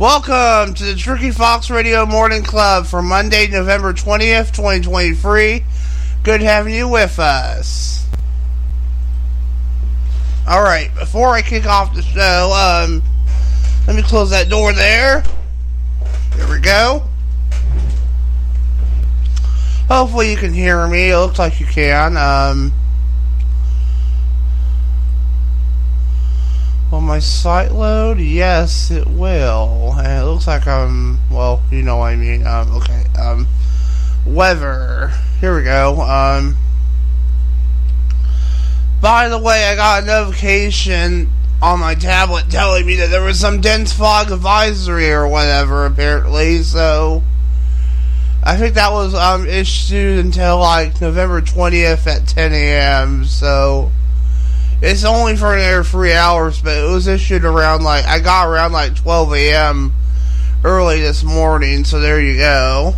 Welcome 0.00 0.72
to 0.76 0.84
the 0.84 0.94
Tricky 0.94 1.30
Fox 1.30 1.68
Radio 1.68 2.06
Morning 2.06 2.42
Club 2.42 2.86
for 2.86 3.02
Monday, 3.02 3.48
November 3.48 3.92
20th, 3.92 4.46
2023. 4.46 5.62
Good 6.22 6.40
having 6.40 6.74
you 6.74 6.88
with 6.88 7.18
us. 7.18 8.06
Alright, 10.48 10.94
before 10.94 11.34
I 11.34 11.42
kick 11.42 11.66
off 11.66 11.94
the 11.94 12.00
show, 12.00 12.50
um, 12.54 13.02
let 13.86 13.94
me 13.94 14.00
close 14.00 14.30
that 14.30 14.48
door 14.48 14.72
there. 14.72 15.22
There 16.34 16.48
we 16.48 16.60
go. 16.60 17.02
Hopefully 19.86 20.30
you 20.30 20.38
can 20.38 20.54
hear 20.54 20.88
me. 20.88 21.10
It 21.10 21.18
looks 21.18 21.38
like 21.38 21.60
you 21.60 21.66
can. 21.66 22.16
Um, 22.16 22.72
Will 27.00 27.06
my 27.06 27.18
site 27.18 27.72
load? 27.72 28.18
Yes, 28.20 28.90
it 28.90 29.06
will. 29.06 29.94
And 29.96 30.22
it 30.22 30.26
looks 30.26 30.46
like 30.46 30.66
I'm, 30.66 31.18
well, 31.30 31.62
you 31.70 31.82
know 31.82 31.96
what 31.96 32.08
I 32.08 32.16
mean. 32.16 32.46
Um, 32.46 32.76
okay. 32.76 33.04
Um, 33.18 33.46
weather. 34.26 35.10
Here 35.40 35.56
we 35.56 35.62
go. 35.62 35.98
Um, 36.02 36.58
by 39.00 39.30
the 39.30 39.38
way, 39.38 39.64
I 39.64 39.76
got 39.76 40.02
a 40.02 40.06
notification 40.06 41.30
on 41.62 41.80
my 41.80 41.94
tablet 41.94 42.50
telling 42.50 42.84
me 42.84 42.96
that 42.96 43.08
there 43.08 43.22
was 43.22 43.40
some 43.40 43.62
dense 43.62 43.94
fog 43.94 44.30
advisory 44.30 45.10
or 45.10 45.26
whatever, 45.26 45.86
apparently. 45.86 46.62
So, 46.62 47.22
I 48.44 48.58
think 48.58 48.74
that 48.74 48.92
was 48.92 49.14
um, 49.14 49.46
issued 49.46 50.18
until 50.18 50.58
like 50.58 51.00
November 51.00 51.40
20th 51.40 52.06
at 52.06 52.28
10 52.28 52.52
a.m. 52.52 53.24
So, 53.24 53.90
it's 54.82 55.04
only 55.04 55.36
for 55.36 55.54
another 55.54 55.84
three 55.84 56.12
hours, 56.12 56.60
but 56.62 56.76
it 56.76 56.90
was 56.90 57.06
issued 57.06 57.44
around 57.44 57.82
like 57.82 58.04
I 58.06 58.18
got 58.18 58.48
around 58.48 58.72
like 58.72 58.96
12 58.96 59.34
a.m. 59.34 59.92
early 60.64 61.00
this 61.00 61.22
morning. 61.22 61.84
So 61.84 62.00
there 62.00 62.20
you 62.20 62.36
go. 62.36 62.94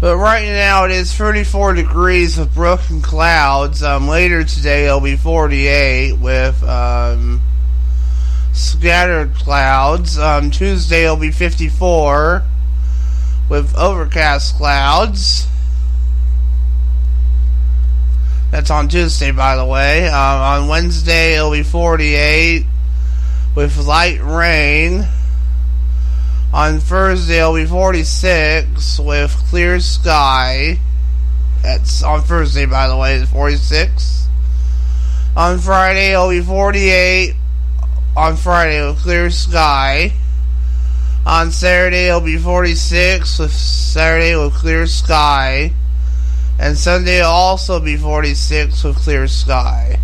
But 0.00 0.16
right 0.16 0.46
now 0.46 0.84
it 0.84 0.90
is 0.90 1.14
34 1.14 1.74
degrees 1.74 2.38
with 2.38 2.54
broken 2.54 3.00
clouds. 3.00 3.82
Um, 3.82 4.08
later 4.08 4.44
today 4.44 4.86
it'll 4.86 5.00
be 5.00 5.16
48 5.16 6.18
with 6.18 6.62
um, 6.62 7.40
scattered 8.52 9.34
clouds. 9.34 10.18
Um, 10.18 10.50
Tuesday 10.50 11.04
it'll 11.04 11.16
be 11.16 11.30
54 11.30 12.42
with 13.48 13.74
overcast 13.76 14.56
clouds. 14.56 15.46
That's 18.54 18.70
on 18.70 18.86
Tuesday, 18.86 19.32
by 19.32 19.56
the 19.56 19.64
way. 19.64 20.06
Um, 20.06 20.14
on 20.14 20.68
Wednesday, 20.68 21.34
it'll 21.34 21.50
be 21.50 21.64
48 21.64 22.64
with 23.56 23.76
light 23.78 24.22
rain. 24.22 25.08
On 26.52 26.78
Thursday, 26.78 27.40
it'll 27.40 27.56
be 27.56 27.66
46 27.66 29.00
with 29.00 29.32
clear 29.48 29.80
sky. 29.80 30.78
That's 31.64 32.04
on 32.04 32.22
Thursday, 32.22 32.64
by 32.64 32.86
the 32.86 32.96
way, 32.96 33.16
it's 33.16 33.28
46. 33.28 34.28
On 35.36 35.58
Friday, 35.58 36.12
it'll 36.12 36.30
be 36.30 36.40
48 36.40 37.34
on 38.16 38.36
Friday 38.36 38.86
with 38.86 39.00
clear 39.00 39.30
sky. 39.30 40.12
On 41.26 41.50
Saturday, 41.50 42.06
it'll 42.06 42.20
be 42.20 42.38
46 42.38 43.36
with 43.36 43.52
Saturday 43.52 44.36
with 44.36 44.54
clear 44.54 44.86
sky 44.86 45.72
and 46.64 46.78
Sunday 46.78 47.20
also 47.20 47.78
be 47.78 47.94
46 47.94 48.84
with 48.84 48.96
clear 48.96 49.28
sky. 49.28 49.98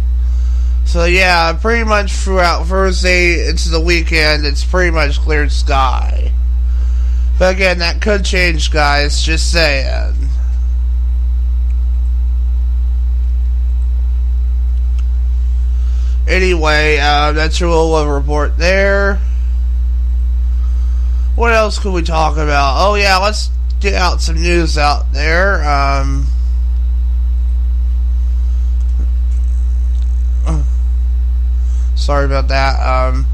So 0.85 1.07
yeah, 1.07 1.55
pretty 1.55 1.85
much 1.85 2.13
throughout 2.13 2.67
Thursday 2.67 3.49
into 3.49 3.71
the 3.71 3.81
weekend, 3.81 4.45
it's 4.45 4.63
pretty 4.63 4.91
much 4.91 5.21
clear 5.21 5.49
sky. 5.49 6.31
But 7.39 7.55
again, 7.55 7.79
that 7.79 8.03
could 8.03 8.27
change, 8.27 8.71
guys. 8.71 9.23
Just 9.23 9.51
saying. 9.51 10.29
Anyway, 16.29 16.99
uh, 17.01 17.33
that's 17.33 17.59
your 17.59 17.71
little 17.71 18.13
report 18.13 18.59
there. 18.59 19.19
What 21.37 21.55
else 21.55 21.79
could 21.79 21.95
we 21.95 22.03
talk 22.03 22.35
about? 22.35 22.87
Oh 22.87 22.97
yeah, 22.97 23.17
let's 23.17 23.49
get 23.81 23.95
out 23.95 24.21
some 24.21 24.43
news 24.43 24.77
out 24.77 25.11
there. 25.15 25.65
Um, 25.65 26.27
Sorry 32.01 32.25
about 32.25 32.49
that. 32.49 32.81
Um, 32.81 33.27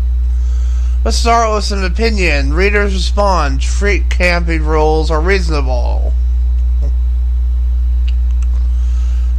let's 1.04 1.16
start 1.16 1.54
with 1.54 1.62
some 1.62 1.84
opinion. 1.84 2.53
Readers 2.53 2.94
respond. 2.94 3.62
Street 3.62 4.10
camping 4.10 4.65
rules 4.65 5.09
are 5.09 5.21
reasonable. 5.21 6.12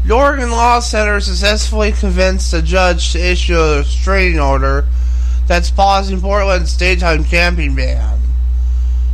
The 0.06 0.14
Oregon 0.14 0.52
Law 0.52 0.80
Center 0.80 1.20
successfully 1.20 1.92
convinced 1.92 2.54
a 2.54 2.62
judge 2.62 3.12
to 3.12 3.20
issue 3.20 3.58
a 3.58 3.80
restraining 3.80 4.40
order 4.40 4.86
that's 5.46 5.70
pausing 5.70 6.22
Portland's 6.22 6.78
daytime 6.78 7.26
camping 7.26 7.76
ban. 7.76 8.22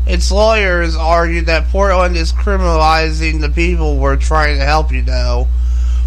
Its 0.06 0.32
lawyers 0.32 0.96
argued 0.96 1.48
that 1.48 1.70
Portland 1.70 2.16
is 2.16 2.32
criminalizing 2.32 3.42
the 3.42 3.50
people 3.50 3.98
we're 3.98 4.16
trying 4.16 4.60
to 4.60 4.66
help, 4.66 4.92
you 4.92 5.02
know. 5.02 5.48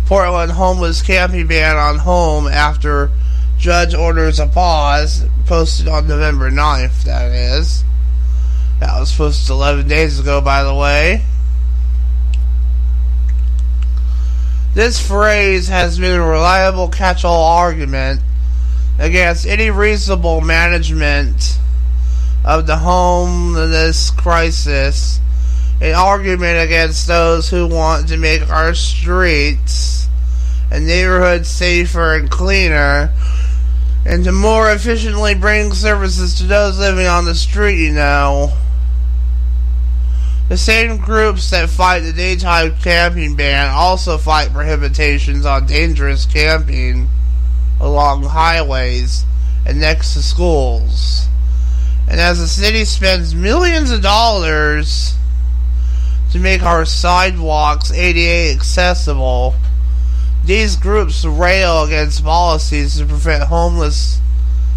Portland 0.05 0.53
homeless 0.53 1.03
camping 1.03 1.49
ban 1.49 1.77
on 1.77 1.99
home 1.99 2.47
after 2.47 3.11
Judge 3.59 3.95
orders 3.95 4.39
a 4.39 4.47
pause, 4.47 5.25
posted 5.47 5.89
on 5.89 6.07
November 6.07 6.51
9th, 6.51 7.05
that 7.05 7.33
is. 7.33 7.85
That 8.81 9.01
was 9.01 9.15
posted 9.15 9.51
11 9.51 9.89
days 9.89 10.21
ago, 10.21 10.41
by 10.41 10.63
the 10.63 10.75
way. 10.75 11.25
This 14.75 15.01
phrase 15.01 15.69
has 15.69 15.99
been 15.99 16.21
a 16.21 16.27
reliable 16.27 16.89
catch 16.89 17.25
all 17.25 17.57
argument 17.59 18.21
against 18.99 19.47
any 19.47 19.71
reasonable 19.71 20.43
management 20.43 21.59
of 22.45 22.67
the 22.67 22.77
homeless 22.77 24.11
crisis, 24.11 25.19
an 25.81 25.95
argument 25.95 26.59
against 26.63 27.07
those 27.07 27.49
who 27.49 27.67
want 27.67 28.09
to 28.09 28.19
make 28.19 28.49
our 28.51 28.75
streets 28.75 30.09
and 30.71 30.87
neighborhoods 30.87 31.49
safer 31.49 32.15
and 32.15 32.31
cleaner 32.31 33.13
and 34.07 34.23
to 34.23 34.31
more 34.31 34.71
efficiently 34.71 35.35
bring 35.35 35.73
services 35.73 36.37
to 36.37 36.45
those 36.45 36.79
living 36.79 37.07
on 37.07 37.25
the 37.25 37.35
street, 37.35 37.85
you 37.85 37.93
know. 37.93 38.53
The 40.49 40.57
same 40.57 40.99
groups 40.99 41.51
that 41.51 41.69
fight 41.69 42.01
the 42.01 42.13
daytime 42.13 42.77
camping 42.81 43.35
ban 43.35 43.69
also 43.69 44.17
fight 44.17 44.53
prohibitions 44.53 45.45
on 45.45 45.67
dangerous 45.67 46.25
camping 46.25 47.09
along 47.81 48.23
highways 48.23 49.25
and 49.67 49.81
next 49.81 50.15
to 50.15 50.23
schools. 50.23 51.27
And 52.09 52.21
as 52.21 52.39
the 52.39 52.47
city 52.47 52.85
spends 52.85 53.35
millions 53.35 53.91
of 53.91 54.03
dollars 54.03 55.15
to 56.31 56.39
make 56.39 56.63
our 56.63 56.85
sidewalks 56.85 57.91
ADA 57.91 58.55
accessible, 58.55 59.57
these 60.47 60.77
groups 60.77 61.25
rail 61.25 61.83
against 61.83 62.23
policies 62.23 62.99
to 62.99 63.05
prevent 63.05 63.45
homeless 63.45 64.21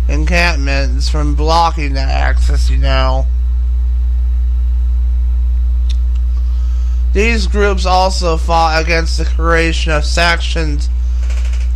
encampments 0.07 1.07
from 1.09 1.35
blocking 1.35 1.93
that 1.93 2.09
access, 2.09 2.71
you 2.71 2.77
know. 2.77 3.27
These 7.13 7.45
groups 7.47 7.85
also 7.85 8.37
fought 8.37 8.83
against 8.83 9.19
the 9.19 9.25
creation 9.25 9.91
of 9.91 10.05
sectioned 10.05 10.89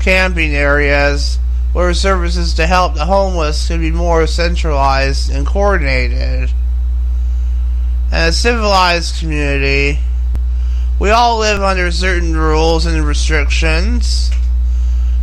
camping 0.02 0.56
areas 0.56 1.38
where 1.72 1.94
services 1.94 2.56
to 2.56 2.68
help 2.68 2.96
the 2.96 3.06
homeless 3.06 3.68
could 3.68 3.80
be 3.80 3.92
more 3.92 4.26
centralized 4.26 5.32
and 5.32 5.46
coordinated. 5.46 6.52
And 8.12 8.30
a 8.30 8.32
civilized 8.32 9.20
community 9.20 10.00
we 11.00 11.10
all 11.10 11.40
live 11.40 11.62
under 11.62 11.92
certain 11.92 12.36
rules 12.36 12.86
and 12.86 13.06
restrictions. 13.06 14.32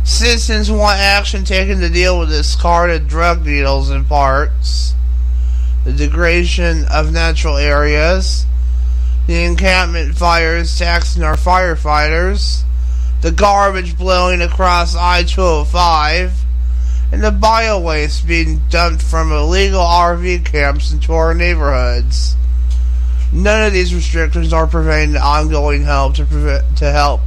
Citizens 0.03 0.69
want 0.69 0.99
action 0.99 1.45
taken 1.45 1.79
to 1.79 1.89
deal 1.89 2.19
with 2.19 2.29
discarded 2.29 3.07
drug 3.07 3.45
needles 3.45 3.89
and 3.89 4.07
parts, 4.07 4.93
the 5.85 5.93
degradation 5.93 6.85
of 6.91 7.13
natural 7.13 7.55
areas, 7.57 8.45
the 9.27 9.43
encampment 9.43 10.17
fires 10.17 10.77
taxing 10.77 11.23
our 11.23 11.35
firefighters, 11.35 12.63
the 13.21 13.31
garbage 13.31 13.97
blowing 13.97 14.41
across 14.41 14.95
I 14.95 15.23
205, 15.23 16.33
and 17.11 17.23
the 17.23 17.31
bio 17.31 17.79
waste 17.79 18.27
being 18.27 18.61
dumped 18.69 19.03
from 19.03 19.31
illegal 19.31 19.81
RV 19.81 20.45
camps 20.45 20.91
into 20.91 21.13
our 21.13 21.33
neighborhoods. 21.33 22.35
None 23.33 23.67
of 23.67 23.73
these 23.73 23.95
restrictions 23.95 24.51
are 24.51 24.67
preventing 24.67 25.15
ongoing 25.15 25.83
help 25.83 26.15
to 26.15 26.25
prevent, 26.25 26.77
to 26.77 26.91
help 26.91 27.21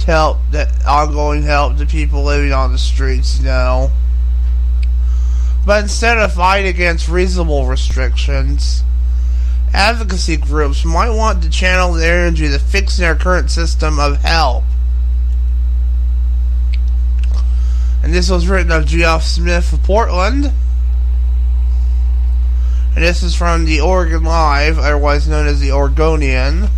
to 0.00 0.06
help 0.06 0.38
that 0.50 0.68
ongoing 0.86 1.42
help 1.42 1.76
to 1.76 1.86
people 1.86 2.24
living 2.24 2.52
on 2.52 2.72
the 2.72 2.78
streets, 2.78 3.38
you 3.38 3.44
know. 3.44 3.90
But 5.64 5.84
instead 5.84 6.18
of 6.18 6.32
fighting 6.32 6.68
against 6.68 7.08
reasonable 7.08 7.66
restrictions, 7.66 8.82
advocacy 9.72 10.36
groups 10.36 10.84
might 10.84 11.10
want 11.10 11.42
to 11.42 11.50
channel 11.50 11.92
their 11.92 12.26
energy 12.26 12.48
to 12.48 12.58
fixing 12.58 13.04
our 13.04 13.14
current 13.14 13.50
system 13.50 14.00
of 14.00 14.22
help. 14.22 14.64
And 18.02 18.14
this 18.14 18.30
was 18.30 18.48
written 18.48 18.72
of 18.72 18.86
Geoff 18.86 19.22
Smith 19.22 19.72
of 19.72 19.82
Portland. 19.82 20.52
And 23.00 23.08
this 23.08 23.22
is 23.22 23.34
from 23.34 23.64
the 23.64 23.80
Oregon 23.80 24.24
Live, 24.24 24.78
otherwise 24.78 25.26
known 25.26 25.46
as 25.46 25.58
the 25.58 25.72
Oregonian. 25.72 26.68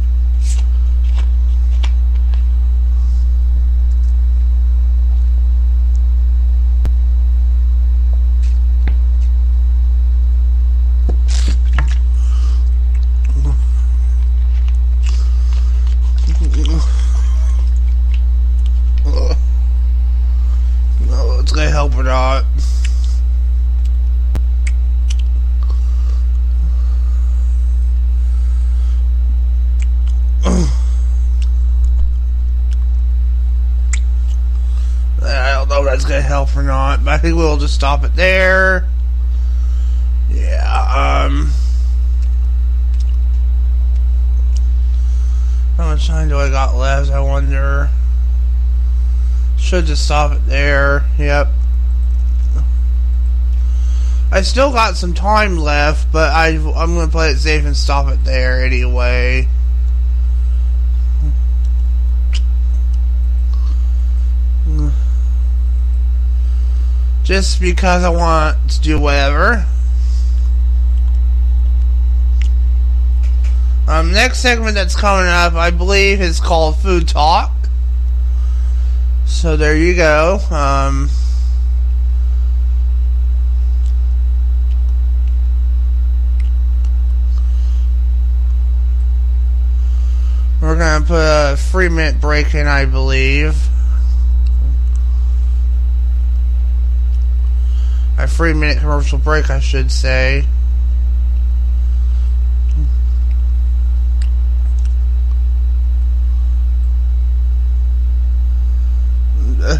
No, 21.00 21.40
it's 21.40 21.50
gonna 21.50 21.68
help 21.68 21.96
or 21.96 22.04
not. 22.04 22.44
I 35.92 35.96
help 36.22 36.56
or 36.56 36.62
not, 36.62 37.04
but 37.04 37.12
I 37.12 37.18
think 37.18 37.36
we'll 37.36 37.58
just 37.58 37.74
stop 37.74 38.04
it 38.04 38.14
there. 38.16 38.88
Yeah, 40.30 41.26
um. 41.26 41.50
How 45.76 45.86
much 45.86 46.06
time 46.06 46.28
do 46.28 46.38
I 46.38 46.48
got 46.48 46.74
left? 46.74 47.10
I 47.10 47.20
wonder. 47.20 47.90
Should 49.58 49.86
just 49.86 50.04
stop 50.04 50.32
it 50.32 50.46
there. 50.46 51.04
Yep. 51.18 51.48
I 54.30 54.40
still 54.42 54.72
got 54.72 54.96
some 54.96 55.12
time 55.12 55.58
left, 55.58 56.10
but 56.10 56.32
I, 56.32 56.48
I'm 56.48 56.94
going 56.94 57.06
to 57.06 57.12
play 57.12 57.30
it 57.30 57.36
safe 57.36 57.66
and 57.66 57.76
stop 57.76 58.08
it 58.08 58.24
there 58.24 58.64
anyway. 58.64 59.46
Just 67.32 67.62
because 67.62 68.04
I 68.04 68.10
want 68.10 68.58
to 68.72 68.80
do 68.82 69.00
whatever. 69.00 69.64
Um, 73.88 74.12
next 74.12 74.40
segment 74.40 74.74
that's 74.74 74.94
coming 74.94 75.28
up, 75.28 75.54
I 75.54 75.70
believe, 75.70 76.20
is 76.20 76.40
called 76.40 76.76
Food 76.76 77.08
Talk. 77.08 77.50
So 79.24 79.56
there 79.56 79.74
you 79.74 79.96
go. 79.96 80.40
Um, 80.50 81.08
we're 90.60 90.76
gonna 90.76 91.06
put 91.06 91.14
a 91.16 91.56
three 91.56 91.88
minute 91.88 92.20
break 92.20 92.54
in, 92.54 92.66
I 92.66 92.84
believe. 92.84 93.71
Three 98.32 98.54
minute 98.54 98.78
commercial 98.78 99.18
break, 99.18 99.50
I 99.50 99.60
should 99.60 99.92
say. 99.92 100.46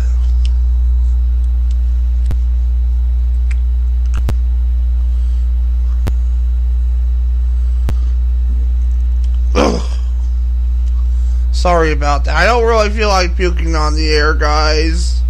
Sorry 11.52 11.93
about 11.93 12.26
that. 12.26 12.37
I 12.37 12.44
don't 12.44 12.64
really 12.64 12.90
feel 12.90 13.08
like 13.08 13.34
puking 13.34 13.75
on 13.75 13.94
the 13.94 14.10
air, 14.10 14.34
guys. 14.34 15.22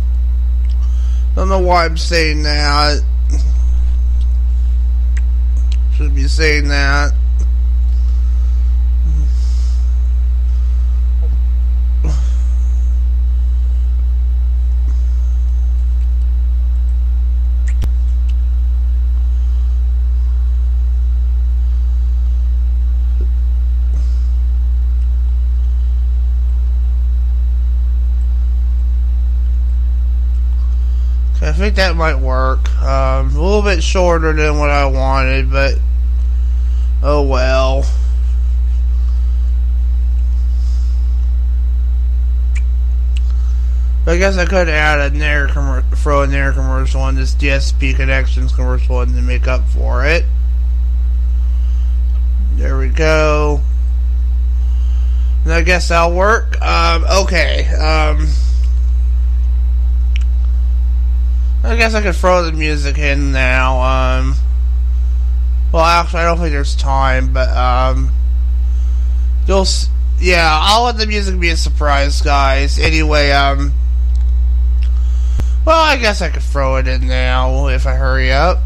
Don't 1.37 1.49
know 1.49 1.61
why 1.61 1.85
I'm 1.85 1.97
saying 1.97 2.43
that. 2.43 3.03
Should 6.13 6.17
be 6.21 6.29
saying 6.29 6.69
that. 6.69 7.15
I 31.41 31.55
think 31.55 31.77
that 31.77 31.97
might 31.97 32.19
work. 32.19 32.71
Um, 32.83 33.35
a 33.35 33.41
little 33.41 33.63
bit 33.63 33.83
shorter 33.83 34.33
than 34.33 34.59
what 34.59 34.71
I 34.71 34.85
wanted, 34.87 35.51
but 35.51 35.79
oh 37.03 37.23
well. 37.23 37.85
I 44.05 44.17
guess 44.17 44.37
I 44.37 44.47
could 44.47 44.69
add 44.69 45.13
a 45.13 45.17
Nair 45.17 45.47
commer- 45.47 45.89
throw 45.97 46.23
a 46.23 46.27
Nair 46.27 46.53
commercial 46.53 47.01
on 47.01 47.15
this 47.15 47.35
DSP 47.35 47.95
Connections 47.95 48.53
commercial 48.53 49.01
and 49.01 49.15
to 49.15 49.23
make 49.23 49.47
up 49.47 49.69
for 49.69 50.05
it. 50.05 50.25
There 52.55 52.79
we 52.79 52.89
go. 52.89 53.61
And 55.45 55.53
I 55.53 55.63
guess 55.63 55.89
that'll 55.89 56.17
work. 56.17 56.61
Um, 56.61 57.05
okay. 57.05 57.67
Um, 57.69 58.29
I 61.65 61.77
guess 61.77 61.95
I 61.95 62.03
could 62.03 62.17
throw 62.17 62.43
the 62.45 62.53
music 62.53 62.99
in 62.99 63.31
now. 63.31 63.81
Um, 64.19 64.35
well, 65.73 65.83
actually, 65.85 66.21
I 66.21 66.25
don't 66.25 66.39
think 66.39 66.53
there's 66.53 66.77
time, 66.77 67.33
but 67.33 67.49
um, 67.49 68.13
you'll, 69.47 69.67
yeah, 70.21 70.47
I'll 70.51 70.85
let 70.85 70.99
the 70.99 71.07
music 71.07 71.41
be 71.41 71.49
a 71.49 71.57
surprise, 71.57 72.21
guys. 72.21 72.79
Anyway, 72.79 73.31
um, 73.31 73.73
well, 75.65 75.83
I 75.83 75.97
guess 75.97 76.21
I 76.21 76.29
could 76.29 76.43
throw 76.43 76.77
it 76.77 76.87
in 76.87 77.07
now 77.07 77.69
if 77.69 77.87
I 77.87 77.95
hurry 77.95 78.31
up. 78.33 78.59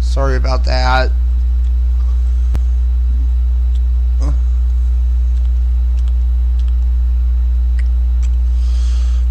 Sorry 0.00 0.36
about 0.36 0.64
that. 0.64 1.12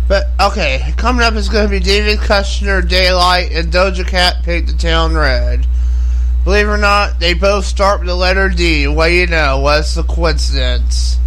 But 0.10 0.26
okay, 0.42 0.92
coming 0.98 1.22
up 1.22 1.36
is 1.36 1.50
going 1.50 1.66
to 1.66 1.70
be 1.70 1.80
David 1.80 2.18
Kushner, 2.18 2.86
Daylight, 2.86 3.52
and 3.52 3.72
Doja 3.72 4.06
Cat 4.06 4.44
Paint 4.44 4.66
the 4.66 4.74
Town 4.74 5.14
Red. 5.14 5.68
Believe 6.44 6.68
it 6.68 6.72
or 6.72 6.78
not, 6.78 7.20
they 7.20 7.36
both 7.36 7.66
start 7.66 8.00
with 8.00 8.10
the 8.10 8.16
letter 8.16 8.50
D. 8.50 8.88
What 8.88 9.10
do 9.10 9.14
you 9.14 9.28
know? 9.28 9.60
What's 9.60 9.94
the 9.94 10.02
coincidence? 10.02 11.18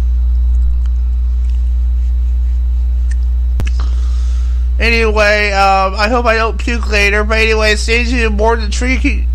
Anyway, 4.77 5.51
um, 5.51 5.93
I 5.95 6.09
hope 6.09 6.25
I 6.25 6.35
don't 6.35 6.57
puke 6.57 6.89
later. 6.91 7.23
But 7.23 7.37
anyway, 7.37 7.77
stay 7.77 8.03
tuned. 8.03 8.35
More 8.35 8.57
than 8.57 8.69
tricky. 8.69 9.27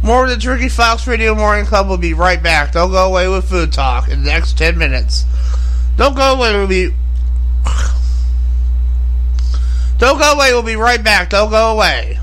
More 0.00 0.22
of 0.22 0.30
the 0.30 0.36
Tricky 0.36 0.68
Fox 0.68 1.08
Radio 1.08 1.34
Morning 1.34 1.66
Club 1.66 1.88
will 1.88 1.96
be 1.96 2.14
right 2.14 2.40
back. 2.40 2.70
Don't 2.70 2.92
go 2.92 3.04
away 3.08 3.26
with 3.26 3.48
food 3.48 3.72
talk 3.72 4.08
in 4.08 4.22
the 4.22 4.30
next 4.30 4.56
10 4.56 4.78
minutes. 4.78 5.24
Don't 5.96 6.14
go 6.14 6.34
away. 6.34 6.52
We'll 6.52 6.66
be. 6.66 6.94
Don't 9.98 10.18
go 10.18 10.32
away. 10.32 10.52
We'll 10.52 10.62
be 10.62 10.76
right 10.76 11.02
back. 11.02 11.30
Don't 11.30 11.50
go 11.50 11.72
away. 11.72 12.18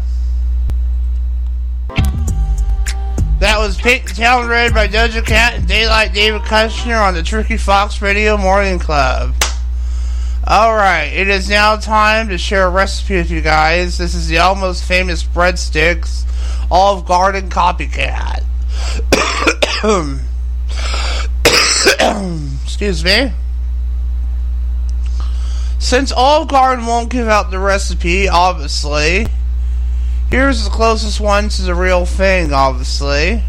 That 3.39 3.59
was 3.59 3.75
Pink 3.75 4.15
Town 4.15 4.47
Red 4.47 4.73
by 4.73 4.87
Doja 4.87 5.25
Cat 5.25 5.55
and 5.55 5.67
Daylight 5.67 6.13
David 6.13 6.43
Kushner 6.43 7.01
on 7.01 7.13
the 7.13 7.23
Tricky 7.23 7.57
Fox 7.57 8.01
Radio 8.01 8.37
Morning 8.37 8.79
Club. 8.79 9.35
Alright, 10.47 11.11
it 11.11 11.27
is 11.27 11.49
now 11.49 11.75
time 11.75 12.29
to 12.29 12.37
share 12.37 12.67
a 12.67 12.69
recipe 12.69 13.15
with 13.15 13.29
you 13.29 13.41
guys. 13.41 13.97
This 13.97 14.15
is 14.15 14.29
the 14.29 14.37
almost 14.37 14.85
famous 14.85 15.25
breadsticks 15.25 16.25
Olive 16.71 17.05
Garden 17.05 17.49
copycat. 17.49 18.43
Excuse 22.63 23.03
me. 23.03 23.33
Since 25.83 26.13
Olive 26.13 26.47
Garden 26.47 26.85
won't 26.85 27.09
give 27.09 27.27
out 27.27 27.51
the 27.51 27.59
recipe, 27.59 28.29
obviously, 28.29 29.27
here's 30.31 30.63
the 30.63 30.69
closest 30.69 31.19
one 31.19 31.49
to 31.49 31.61
the 31.61 31.75
real 31.75 32.05
thing, 32.05 32.53
obviously. 32.53 33.43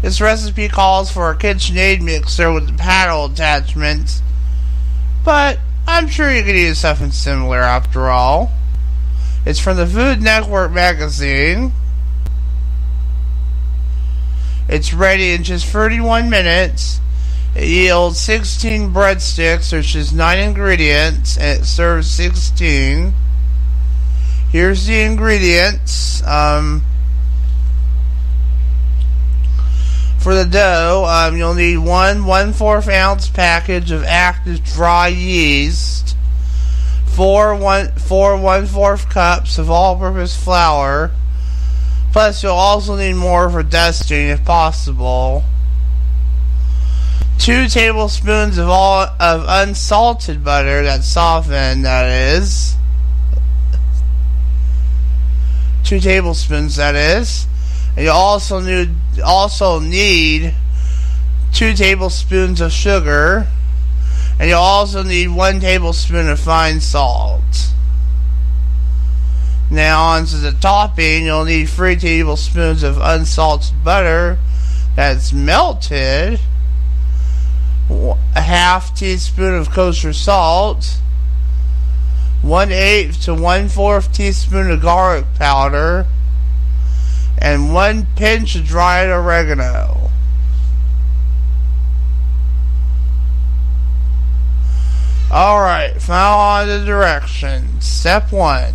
This 0.00 0.22
recipe 0.22 0.68
calls 0.68 1.10
for 1.10 1.30
a 1.30 1.36
KitchenAid 1.36 2.00
mixer 2.00 2.50
with 2.50 2.66
the 2.66 2.72
paddle 2.72 3.26
attachment, 3.26 4.22
but 5.22 5.58
I'm 5.86 6.08
sure 6.08 6.34
you 6.34 6.42
could 6.44 6.56
use 6.56 6.78
something 6.78 7.12
similar 7.12 7.58
after 7.58 8.08
all. 8.08 8.50
It's 9.44 9.60
from 9.60 9.76
the 9.76 9.86
Food 9.86 10.22
Network 10.22 10.72
magazine. 10.72 11.72
It's 14.66 14.94
ready 14.94 15.32
in 15.32 15.44
just 15.44 15.66
31 15.66 16.30
minutes. 16.30 17.00
It 17.54 17.64
yields 17.64 18.20
16 18.20 18.92
breadsticks, 18.92 19.72
which 19.72 19.96
is 19.96 20.12
9 20.12 20.38
ingredients, 20.38 21.36
and 21.36 21.60
it 21.60 21.64
serves 21.64 22.08
16. 22.10 23.12
Here's 24.50 24.86
the 24.86 25.00
ingredients. 25.02 26.22
Um, 26.26 26.82
for 30.18 30.34
the 30.34 30.44
dough, 30.44 31.06
um, 31.08 31.36
you'll 31.36 31.54
need 31.54 31.78
one 31.78 32.26
one 32.26 32.52
fourth 32.52 32.88
ounce 32.88 33.28
package 33.28 33.90
of 33.90 34.04
active 34.04 34.62
dry 34.62 35.08
yeast, 35.08 36.14
four 37.06 37.54
one 37.54 37.92
four 37.92 38.36
one 38.36 38.66
fourth 38.66 39.08
cups 39.08 39.56
of 39.56 39.70
all-purpose 39.70 40.36
flour. 40.36 41.12
Plus, 42.12 42.42
you'll 42.42 42.52
also 42.52 42.96
need 42.96 43.14
more 43.14 43.48
for 43.48 43.62
dusting 43.62 44.28
if 44.28 44.44
possible. 44.44 45.44
Two 47.40 47.68
tablespoons 47.68 48.58
of 48.58 48.68
all 48.68 49.08
of 49.18 49.44
unsalted 49.48 50.44
butter 50.44 50.82
that's 50.82 51.06
softened. 51.06 51.84
That 51.84 52.06
is 52.36 52.76
two 55.82 56.00
tablespoons. 56.00 56.76
That 56.76 56.94
is 56.94 57.46
and 57.96 58.04
you 58.04 58.10
also 58.12 58.60
need 58.60 58.94
also 59.24 59.80
need 59.80 60.54
two 61.52 61.74
tablespoons 61.74 62.60
of 62.60 62.72
sugar, 62.72 63.46
and 64.38 64.48
you 64.48 64.54
also 64.54 65.02
need 65.02 65.28
one 65.28 65.60
tablespoon 65.60 66.28
of 66.28 66.38
fine 66.38 66.80
salt. 66.80 67.42
Now 69.70 70.02
onto 70.02 70.38
the 70.38 70.52
topping, 70.52 71.24
you'll 71.24 71.44
need 71.44 71.68
three 71.68 71.96
tablespoons 71.96 72.82
of 72.82 72.98
unsalted 72.98 73.84
butter 73.84 74.38
that's 74.96 75.32
melted, 75.32 76.40
a 77.90 78.40
half 78.40 78.94
teaspoon 78.96 79.54
of 79.54 79.70
kosher 79.70 80.12
salt, 80.12 80.98
one 82.42 82.70
eighth 82.72 83.22
to 83.24 83.34
one 83.34 83.68
fourth 83.68 84.12
teaspoon 84.12 84.70
of 84.70 84.80
garlic 84.80 85.26
powder 85.34 86.06
and 87.38 87.74
one 87.74 88.06
pinch 88.16 88.54
of 88.54 88.64
dried 88.64 89.08
oregano. 89.08 90.10
Alright, 95.30 96.08
now 96.08 96.38
on 96.38 96.66
the 96.66 96.84
directions. 96.84 97.86
Step 97.86 98.32
1. 98.32 98.74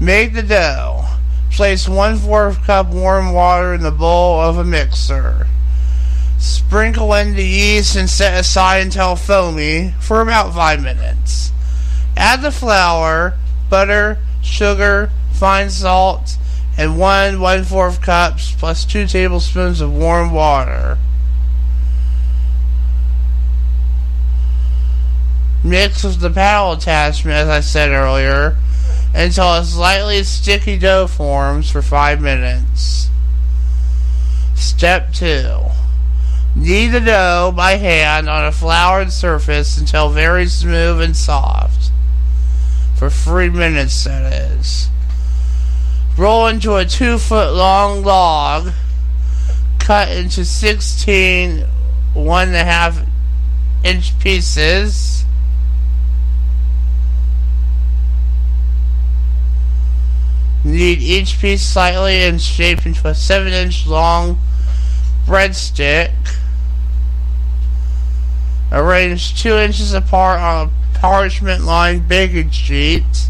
Make 0.00 0.34
the 0.34 0.42
dough. 0.42 1.04
Place 1.52 1.88
1 1.88 2.18
4th 2.18 2.64
cup 2.64 2.88
warm 2.88 3.32
water 3.32 3.72
in 3.72 3.82
the 3.82 3.92
bowl 3.92 4.40
of 4.40 4.58
a 4.58 4.64
mixer. 4.64 5.46
Sprinkle 6.38 7.14
in 7.14 7.34
the 7.34 7.44
yeast 7.44 7.96
and 7.96 8.08
set 8.08 8.38
aside 8.38 8.78
until 8.78 9.16
foamy 9.16 9.94
for 10.00 10.20
about 10.20 10.54
5 10.54 10.82
minutes. 10.82 11.52
Add 12.16 12.42
the 12.42 12.52
flour, 12.52 13.34
butter, 13.68 14.18
sugar, 14.42 15.10
fine 15.32 15.70
salt, 15.70 16.36
and 16.76 16.98
one 16.98 17.40
one 17.40 17.64
fourth 17.64 18.00
cups 18.00 18.52
plus 18.52 18.84
two 18.84 19.06
tablespoons 19.06 19.80
of 19.80 19.92
warm 19.92 20.32
water. 20.32 20.98
Mix 25.62 26.04
with 26.04 26.20
the 26.20 26.30
paddle 26.30 26.72
attachment, 26.72 27.36
as 27.36 27.48
I 27.48 27.60
said 27.60 27.90
earlier, 27.90 28.56
until 29.14 29.54
a 29.54 29.64
slightly 29.64 30.22
sticky 30.22 30.78
dough 30.78 31.06
forms 31.06 31.70
for 31.70 31.80
five 31.80 32.20
minutes. 32.20 33.08
Step 34.54 35.12
2. 35.14 35.73
Knead 36.56 36.92
the 36.92 37.00
dough 37.00 37.52
by 37.54 37.72
hand 37.76 38.28
on 38.28 38.44
a 38.44 38.52
floured 38.52 39.12
surface 39.12 39.76
until 39.76 40.10
very 40.10 40.46
smooth 40.46 41.00
and 41.00 41.16
soft. 41.16 41.90
For 42.96 43.10
three 43.10 43.50
minutes, 43.50 44.04
that 44.04 44.32
is. 44.32 44.88
Roll 46.16 46.46
into 46.46 46.76
a 46.76 46.84
two 46.84 47.18
foot 47.18 47.52
long 47.52 48.04
log, 48.04 48.72
cut 49.80 50.08
into 50.10 50.44
16 50.44 51.66
one 52.14 52.48
and 52.48 52.56
a 52.56 52.64
half 52.64 53.04
inch 53.82 54.16
pieces. 54.20 55.24
Knead 60.62 60.98
each 61.00 61.40
piece 61.40 61.62
slightly 61.62 62.22
and 62.22 62.40
shape 62.40 62.86
into 62.86 63.06
a 63.08 63.14
7 63.14 63.52
inch 63.52 63.86
long 63.86 64.38
breadstick. 65.26 66.12
Arrange 68.72 69.40
2 69.40 69.56
inches 69.56 69.92
apart 69.92 70.40
on 70.40 70.68
a 70.68 70.98
parchment 70.98 71.64
lined 71.64 72.08
baking 72.08 72.50
sheet. 72.50 73.28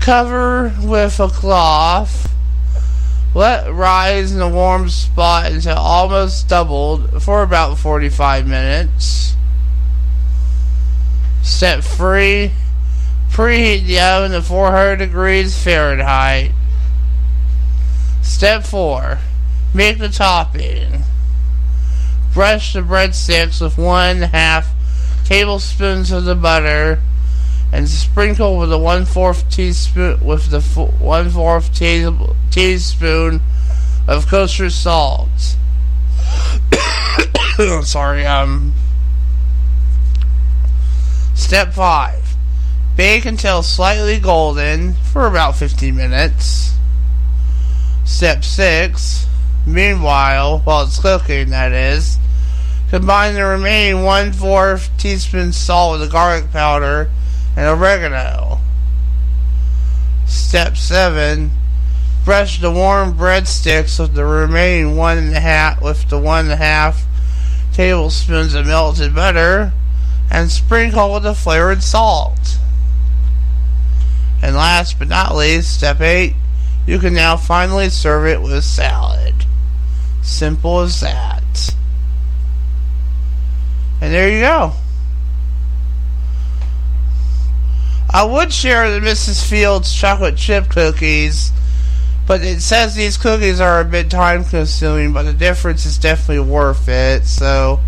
Cover 0.00 0.74
with 0.82 1.18
a 1.18 1.28
cloth. 1.28 2.32
Let 3.34 3.72
rise 3.72 4.32
in 4.32 4.40
a 4.40 4.48
warm 4.48 4.88
spot 4.88 5.52
until 5.52 5.76
almost 5.76 6.48
doubled 6.48 7.22
for 7.22 7.42
about 7.42 7.78
45 7.78 8.46
minutes. 8.46 9.34
Step 11.42 11.82
3. 11.82 12.50
Preheat 13.30 13.86
the 13.86 14.00
oven 14.00 14.32
to 14.32 14.42
400 14.42 14.96
degrees 14.96 15.62
Fahrenheit. 15.62 16.52
Step 18.22 18.64
4. 18.64 19.18
Make 19.74 19.98
the 19.98 20.08
topping. 20.08 21.02
Brush 22.36 22.74
the 22.74 22.80
breadsticks 22.80 23.62
with 23.62 23.78
one 23.78 24.20
half 24.20 24.74
tablespoons 25.24 26.10
of 26.10 26.26
the 26.26 26.34
butter 26.34 27.00
and 27.72 27.88
sprinkle 27.88 28.58
with 28.58 28.70
a 28.70 28.76
one 28.76 29.06
fourth 29.06 29.50
teaspoon 29.50 30.22
with 30.22 30.50
the 30.50 30.60
one 30.60 31.30
fourth 31.30 31.72
teaspoon 31.72 33.40
of 34.06 34.26
kosher 34.26 34.68
salt. 34.68 35.56
Sorry, 37.84 38.26
um. 38.26 38.74
Step 41.34 41.72
five: 41.72 42.36
bake 42.96 43.24
until 43.24 43.62
slightly 43.62 44.20
golden 44.20 44.92
for 44.92 45.26
about 45.26 45.56
15 45.56 45.96
minutes. 45.96 46.74
Step 48.04 48.44
six: 48.44 49.26
meanwhile, 49.66 50.58
while 50.58 50.82
it's 50.82 51.00
cooking, 51.00 51.48
that 51.48 51.72
is, 51.72 52.18
combine 52.90 53.34
the 53.34 53.44
remaining 53.44 54.02
one 54.04 54.32
fourth 54.32 54.90
teaspoon 54.96 55.52
salt 55.52 55.98
with 55.98 56.08
the 56.08 56.12
garlic 56.12 56.50
powder 56.52 57.10
and 57.56 57.66
oregano. 57.66 58.60
Step 60.26 60.76
7. 60.76 61.50
Brush 62.24 62.60
the 62.60 62.70
warm 62.70 63.14
breadsticks 63.14 63.98
with 63.98 64.14
the 64.14 64.24
remaining 64.24 64.96
one 64.96 65.18
and 65.18 65.34
a 65.34 65.40
half 65.40 65.80
with 65.80 66.08
the 66.08 66.18
one 66.18 66.46
and 66.46 66.52
a 66.52 66.56
half 66.56 67.04
tablespoons 67.72 68.54
of 68.54 68.66
melted 68.66 69.14
butter 69.14 69.72
and 70.30 70.50
sprinkle 70.50 71.12
with 71.12 71.22
the 71.22 71.34
flavored 71.34 71.82
salt. 71.82 72.58
And 74.42 74.56
last 74.56 74.98
but 74.98 75.08
not 75.08 75.34
least, 75.34 75.74
step 75.74 76.00
8. 76.00 76.34
You 76.86 76.98
can 76.98 77.14
now 77.14 77.36
finally 77.36 77.88
serve 77.88 78.26
it 78.26 78.42
with 78.42 78.62
salad. 78.64 79.46
Simple 80.22 80.80
as 80.80 81.00
that. 81.00 81.74
And 84.00 84.12
there 84.12 84.28
you 84.28 84.40
go. 84.40 84.72
I 88.10 88.24
would 88.24 88.52
share 88.52 88.90
the 88.90 89.06
Mrs. 89.06 89.46
Fields 89.48 89.92
chocolate 89.92 90.36
chip 90.36 90.68
cookies, 90.68 91.50
but 92.26 92.42
it 92.42 92.60
says 92.62 92.94
these 92.94 93.16
cookies 93.16 93.60
are 93.60 93.80
a 93.80 93.84
bit 93.84 94.10
time 94.10 94.44
consuming, 94.44 95.12
but 95.12 95.24
the 95.24 95.32
difference 95.32 95.84
is 95.84 95.98
definitely 95.98 96.50
worth 96.50 96.88
it. 96.88 97.26
So 97.26 97.80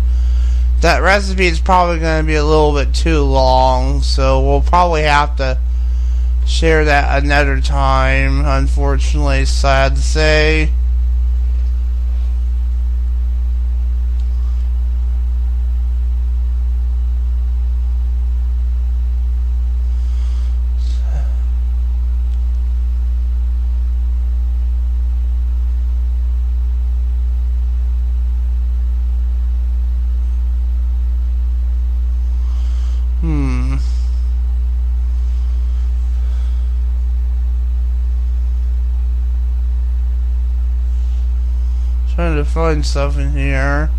that 0.81 0.99
recipe 0.99 1.47
is 1.47 1.59
probably 1.59 1.99
going 1.99 2.23
to 2.23 2.27
be 2.27 2.35
a 2.35 2.45
little 2.45 2.73
bit 2.73 2.93
too 2.93 3.21
long, 3.23 4.01
so 4.01 4.41
we'll 4.41 4.61
probably 4.61 5.03
have 5.03 5.35
to 5.37 5.57
share 6.45 6.85
that 6.85 7.23
another 7.23 7.61
time. 7.61 8.45
Unfortunately, 8.45 9.45
sad 9.45 9.95
to 9.95 10.01
say. 10.01 10.71
Hmm. 33.21 33.75
Trying 42.15 42.28
to 42.39 42.45
find 42.45 42.85
stuff 42.85 43.17
in 43.17 43.33
here. 43.33 43.89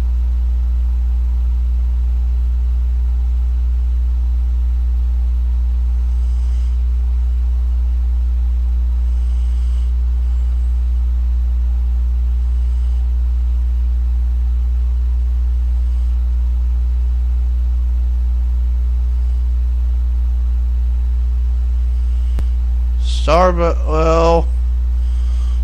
Starbucks. 23.03 23.87
Well, 23.87 24.50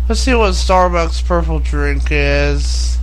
let's 0.07 0.21
see 0.21 0.33
what 0.33 0.53
Starbucks 0.53 1.25
purple 1.25 1.59
drink 1.59 2.03
is. 2.11 2.97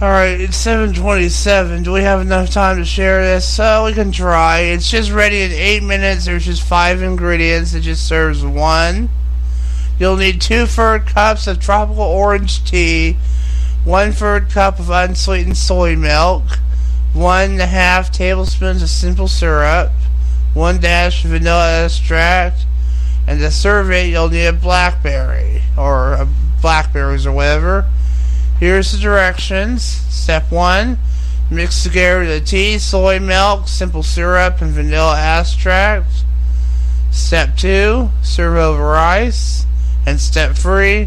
Alright, 0.00 0.40
it's 0.40 0.56
727. 0.56 1.82
Do 1.82 1.92
we 1.92 2.02
have 2.02 2.20
enough 2.20 2.50
time 2.50 2.76
to 2.76 2.84
share 2.84 3.20
this? 3.20 3.48
So 3.48 3.84
we 3.84 3.92
can 3.92 4.12
try. 4.12 4.60
It's 4.60 4.88
just 4.88 5.10
ready 5.10 5.42
in 5.42 5.50
8 5.50 5.82
minutes. 5.82 6.24
There's 6.24 6.46
just 6.46 6.62
5 6.62 7.02
ingredients. 7.02 7.74
It 7.74 7.80
just 7.80 8.06
serves 8.06 8.44
one. 8.44 9.08
You'll 9.98 10.16
need 10.16 10.40
2 10.40 10.66
third 10.66 11.06
cups 11.06 11.46
of 11.46 11.60
tropical 11.60 12.04
orange 12.04 12.64
tea, 12.64 13.16
1 13.84 14.12
third 14.12 14.50
cup 14.50 14.78
of 14.78 14.90
unsweetened 14.90 15.56
soy 15.56 15.96
milk, 15.96 16.44
1 17.12 17.50
and 17.50 17.60
a 17.60 17.66
half 17.66 18.12
tablespoons 18.12 18.82
of 18.82 18.90
simple 18.90 19.28
syrup, 19.28 19.90
1 20.54 20.78
dash 20.80 21.24
of 21.24 21.30
vanilla 21.30 21.84
extract, 21.84 22.66
and 23.26 23.40
to 23.40 23.50
serve 23.50 23.90
it 23.90 24.08
you'll 24.08 24.28
need 24.28 24.46
a 24.46 24.52
blackberry, 24.52 25.62
or 25.76 26.12
a 26.12 26.28
blackberries 26.60 27.26
or 27.26 27.32
whatever. 27.32 27.86
Here's 28.60 28.92
the 28.92 28.98
directions. 28.98 29.82
Step 29.82 30.50
1 30.50 30.98
Mix 31.50 31.82
together 31.82 32.26
the 32.26 32.44
tea, 32.44 32.78
soy 32.78 33.18
milk, 33.18 33.68
simple 33.68 34.02
syrup, 34.02 34.60
and 34.60 34.72
vanilla 34.72 35.18
extract. 35.18 36.24
Step 37.10 37.56
2 37.56 38.10
Serve 38.22 38.56
over 38.56 38.96
ice. 38.96 39.64
And 40.08 40.18
step 40.18 40.56
3 40.56 41.06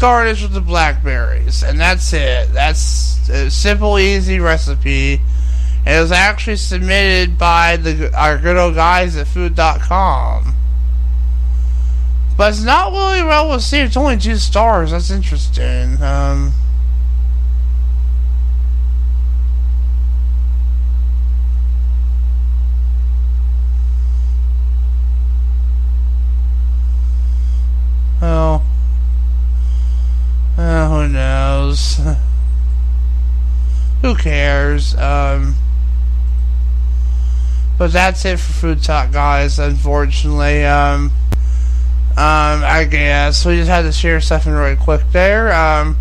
Garnish 0.00 0.42
with 0.42 0.52
the 0.52 0.60
blackberries. 0.60 1.62
And 1.62 1.78
that's 1.78 2.12
it. 2.12 2.52
That's 2.52 3.28
a 3.28 3.48
simple, 3.52 4.00
easy 4.00 4.40
recipe. 4.40 5.20
And 5.86 5.96
it 5.96 6.00
was 6.00 6.10
actually 6.10 6.56
submitted 6.56 7.38
by 7.38 7.76
the 7.76 8.12
our 8.18 8.38
good 8.38 8.56
old 8.56 8.74
guys 8.74 9.16
at 9.16 9.28
food.com. 9.28 10.56
But 12.36 12.52
it's 12.52 12.64
not 12.64 12.90
really 12.90 13.22
well 13.22 13.54
received. 13.54 13.88
It's 13.88 13.96
only 13.96 14.16
two 14.16 14.36
stars. 14.36 14.90
That's 14.90 15.12
interesting. 15.12 16.02
Um, 16.02 16.52
Well, 28.22 28.62
uh, 30.56 30.88
who 30.88 31.08
knows? 31.08 31.96
who 34.02 34.14
cares? 34.14 34.94
Um, 34.94 35.56
but 37.76 37.90
that's 37.90 38.24
it 38.24 38.38
for 38.38 38.52
Food 38.52 38.84
Talk, 38.84 39.10
guys. 39.10 39.58
Unfortunately, 39.58 40.64
um, 40.64 41.10
um, 42.10 42.62
I 42.62 42.86
guess 42.88 43.44
we 43.44 43.56
just 43.56 43.68
had 43.68 43.82
to 43.82 43.92
share 43.92 44.20
something 44.20 44.52
really 44.52 44.76
quick 44.76 45.02
there. 45.10 45.52
Um, 45.52 45.96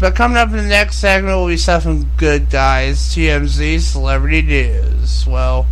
but 0.00 0.14
coming 0.14 0.38
up 0.38 0.48
in 0.48 0.56
the 0.56 0.62
next 0.62 0.96
segment 0.96 1.36
will 1.36 1.48
be 1.48 1.58
something 1.58 2.10
good, 2.16 2.48
guys. 2.48 3.14
TMZ 3.14 3.80
celebrity 3.80 4.40
news. 4.40 5.26
Well, 5.26 5.66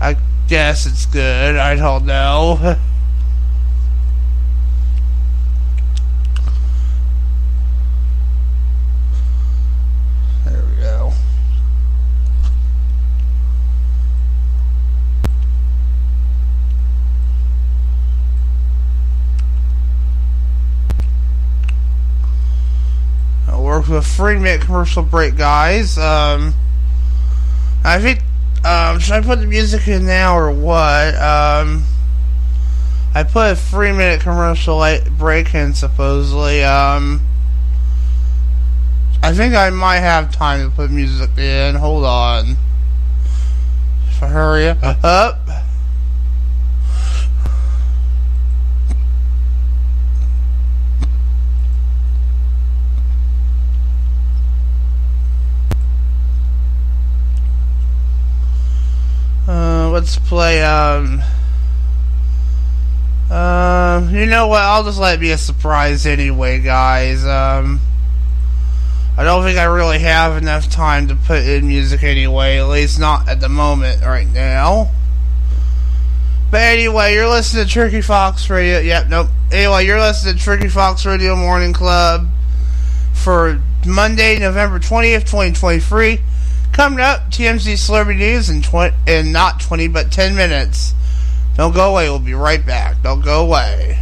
I 0.00 0.16
guess 0.46 0.86
it's 0.86 1.04
good. 1.04 1.56
I 1.56 1.74
don't 1.74 2.06
know. 2.06 2.76
There 10.46 10.62
we 10.62 10.80
go. 10.80 11.12
With 23.88 23.98
a 23.98 24.02
three 24.02 24.36
minute 24.36 24.62
commercial 24.62 25.04
break, 25.04 25.36
guys. 25.36 25.96
Um, 25.96 26.54
I 27.84 28.00
think, 28.00 28.20
um, 28.64 28.98
should 28.98 29.14
I 29.14 29.20
put 29.20 29.38
the 29.38 29.46
music 29.46 29.86
in 29.86 30.06
now 30.06 30.36
or 30.36 30.50
what? 30.50 31.14
Um, 31.14 31.84
I 33.14 33.22
put 33.22 33.52
a 33.52 33.56
three 33.56 33.92
minute 33.92 34.22
commercial 34.22 34.84
break 35.16 35.54
in 35.54 35.72
supposedly. 35.72 36.64
Um, 36.64 37.20
I 39.22 39.32
think 39.32 39.54
I 39.54 39.70
might 39.70 40.00
have 40.00 40.32
time 40.34 40.68
to 40.68 40.74
put 40.74 40.90
music 40.90 41.38
in. 41.38 41.76
Hold 41.76 42.04
on. 42.04 42.56
If 44.08 44.22
I 44.22 44.26
hurry 44.26 44.68
up. 44.68 45.38
Uh, 59.48 59.85
let's 59.96 60.18
play, 60.18 60.62
um... 60.62 61.22
Um, 63.30 64.14
you 64.14 64.26
know 64.26 64.46
what? 64.46 64.60
I'll 64.60 64.84
just 64.84 64.98
let 64.98 65.14
it 65.14 65.20
be 65.20 65.30
a 65.30 65.38
surprise 65.38 66.04
anyway, 66.04 66.60
guys. 66.60 67.24
Um... 67.24 67.80
I 69.16 69.24
don't 69.24 69.42
think 69.42 69.56
I 69.58 69.64
really 69.64 70.00
have 70.00 70.36
enough 70.36 70.68
time 70.68 71.08
to 71.08 71.14
put 71.14 71.42
in 71.42 71.66
music 71.66 72.02
anyway, 72.02 72.58
at 72.58 72.68
least 72.68 73.00
not 73.00 73.26
at 73.26 73.40
the 73.40 73.48
moment 73.48 74.02
right 74.02 74.28
now. 74.28 74.90
But 76.50 76.60
anyway, 76.60 77.14
you're 77.14 77.26
listening 77.26 77.64
to 77.64 77.70
Tricky 77.70 78.02
Fox 78.02 78.50
Radio. 78.50 78.80
Yep, 78.80 79.08
nope. 79.08 79.28
Anyway, 79.50 79.86
you're 79.86 79.98
listening 79.98 80.36
to 80.36 80.40
Tricky 80.40 80.68
Fox 80.68 81.06
Radio 81.06 81.34
Morning 81.34 81.72
Club 81.72 82.28
for 83.14 83.62
Monday, 83.86 84.38
November 84.38 84.78
20th, 84.78 85.20
2023. 85.20 86.20
Coming 86.76 87.00
up, 87.00 87.30
TMZ 87.30 87.78
Celebrity 87.78 88.20
News 88.20 88.50
in, 88.50 88.60
20, 88.60 88.94
in 89.06 89.32
not 89.32 89.60
20, 89.60 89.88
but 89.88 90.12
10 90.12 90.36
minutes. 90.36 90.92
Don't 91.56 91.72
go 91.72 91.92
away. 91.92 92.10
We'll 92.10 92.18
be 92.18 92.34
right 92.34 92.64
back. 92.66 93.02
Don't 93.02 93.24
go 93.24 93.46
away. 93.46 93.98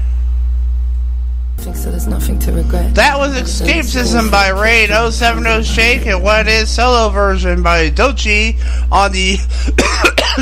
So 1.59 1.71
there's 1.71 2.09
nothing 2.09 2.41
to 2.41 2.51
regret. 2.51 2.97
That 2.97 3.17
was 3.17 3.33
Escapism 3.37 4.29
by 4.29 4.49
Rain 4.49 4.89
070 4.89 5.63
Shake 5.63 6.05
and 6.07 6.21
what 6.21 6.49
is 6.49 6.69
solo 6.69 7.11
version 7.11 7.63
by 7.63 7.91
Doechii 7.91 8.59
on 8.91 9.13
the 9.13 9.37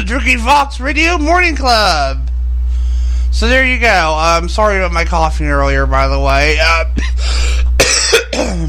Drinking 0.07 0.39
Fox 0.39 0.81
Radio 0.81 1.19
Morning 1.19 1.55
Club. 1.55 2.31
So 3.31 3.47
there 3.47 3.67
you 3.67 3.79
go. 3.79 4.15
I'm 4.17 4.45
um, 4.45 4.49
sorry 4.49 4.79
about 4.79 4.93
my 4.93 5.05
coughing 5.05 5.49
earlier, 5.49 5.85
by 5.85 6.09
the 6.09 6.19
way. 6.19 6.57
Uh, 6.59 6.85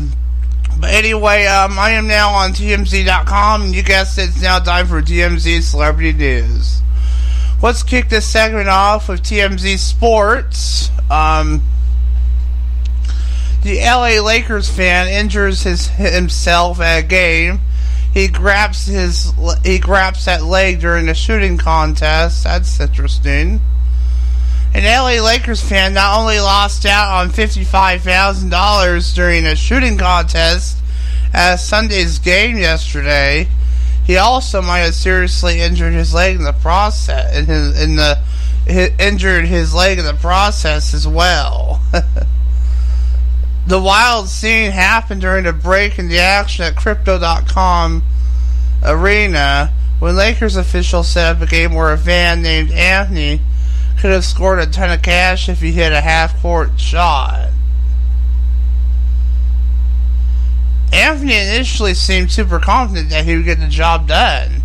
but 0.83 0.93
anyway, 0.93 1.45
um, 1.45 1.79
I 1.79 1.91
am 1.91 2.07
now 2.07 2.31
on 2.31 2.51
TMZ.com, 2.51 3.61
and 3.61 3.73
you 3.73 3.83
guessed 3.83 4.19
it's 4.19 4.41
now 4.41 4.59
time 4.59 4.85
for 4.85 5.01
TMZ 5.01 5.61
Celebrity 5.61 6.11
News. 6.11 6.81
Let's 7.61 7.83
kick 7.83 8.09
this 8.09 8.27
segment 8.27 8.67
off 8.67 9.07
with 9.07 9.21
TMZ 9.21 9.77
Sports. 9.77 10.89
Um, 11.09 11.63
the 13.61 13.79
LA 13.79 14.21
Lakers 14.21 14.69
fan 14.69 15.07
injures 15.07 15.63
his 15.63 15.87
himself 15.87 16.81
at 16.81 17.05
a 17.05 17.07
game. 17.07 17.61
He 18.13 18.27
grabs 18.27 18.85
his 18.85 19.31
he 19.63 19.79
grabs 19.79 20.25
that 20.25 20.43
leg 20.43 20.81
during 20.81 21.07
a 21.07 21.13
shooting 21.13 21.57
contest. 21.57 22.43
That's 22.43 22.77
interesting. 22.81 23.61
An 24.73 24.83
LA 24.83 25.23
Lakers 25.23 25.61
fan 25.61 25.93
not 25.93 26.19
only 26.19 26.39
lost 26.39 26.85
out 26.85 27.19
on 27.19 27.29
$55,000 27.29 29.13
during 29.13 29.45
a 29.45 29.55
shooting 29.55 29.97
contest 29.97 30.77
at 31.31 31.57
Sunday's 31.57 32.17
game 32.19 32.57
yesterday, 32.57 33.47
he 34.03 34.17
also 34.17 34.61
might 34.61 34.79
have 34.79 34.95
seriously 34.95 35.61
injured 35.61 35.93
his 35.93 36.13
leg 36.13 36.35
in 36.35 36.43
the 36.43 36.53
process. 36.53 37.37
In, 37.37 37.45
his, 37.45 37.81
in 37.81 37.95
the 37.95 38.19
injured 38.67 39.45
his 39.45 39.73
leg 39.73 39.99
in 39.99 40.05
the 40.05 40.13
process 40.13 40.93
as 40.93 41.07
well. 41.07 41.81
the 43.67 43.79
wild 43.79 44.29
scene 44.29 44.71
happened 44.71 45.21
during 45.21 45.45
a 45.45 45.53
break 45.53 45.99
in 45.99 46.09
the 46.09 46.19
action 46.19 46.65
at 46.65 46.75
Crypto.com 46.75 48.03
arena 48.83 49.71
when 49.99 50.15
Lakers 50.15 50.55
officials 50.55 51.09
set 51.09 51.35
up 51.35 51.41
a 51.41 51.45
game 51.45 51.73
where 51.73 51.93
a 51.93 51.97
fan 51.97 52.41
named 52.41 52.71
Anthony 52.71 53.39
could 53.99 54.11
have 54.11 54.25
scored 54.25 54.59
a 54.59 54.65
ton 54.65 54.91
of 54.91 55.01
cash 55.01 55.49
if 55.49 55.61
he 55.61 55.71
hit 55.71 55.93
a 55.93 56.01
half 56.01 56.41
court 56.41 56.79
shot. 56.79 57.49
Anthony 60.93 61.33
initially 61.33 61.95
seemed 61.95 62.31
super 62.31 62.59
confident 62.59 63.09
that 63.09 63.25
he 63.25 63.35
would 63.35 63.45
get 63.45 63.59
the 63.59 63.67
job 63.67 64.07
done, 64.07 64.61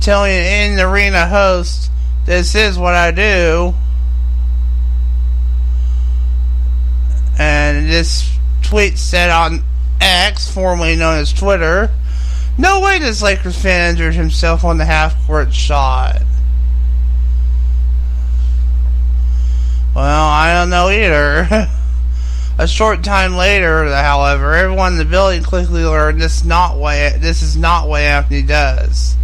telling 0.00 0.32
an 0.32 0.78
arena 0.78 1.26
host, 1.26 1.90
This 2.26 2.54
is 2.54 2.78
what 2.78 2.94
I 2.94 3.10
do. 3.10 3.74
And 7.38 7.88
this 7.88 8.38
tweet 8.62 8.98
said 8.98 9.30
on 9.30 9.64
X, 10.00 10.48
formerly 10.48 10.94
known 10.94 11.18
as 11.18 11.32
Twitter, 11.32 11.90
No 12.56 12.80
way 12.80 13.00
this 13.00 13.20
Lakers 13.20 13.60
fan 13.60 13.90
injured 13.90 14.14
himself 14.14 14.62
on 14.62 14.78
the 14.78 14.84
half 14.84 15.26
court 15.26 15.52
shot. 15.52 16.22
Well, 19.94 20.26
I 20.26 20.54
don't 20.54 20.70
know 20.70 20.88
either. 20.88 21.68
A 22.58 22.68
short 22.68 23.02
time 23.02 23.34
later, 23.34 23.86
however, 23.86 24.54
everyone 24.54 24.92
in 24.92 24.98
the 24.98 25.04
building 25.04 25.42
quickly 25.42 25.84
learned 25.84 26.20
this 26.20 26.38
is 26.38 26.44
not 26.44 26.76
what 26.76 27.20
this 27.20 27.42
is 27.42 27.56
not 27.56 27.88
what 27.88 28.02
Anthony 28.02 28.42
does. 28.42 29.16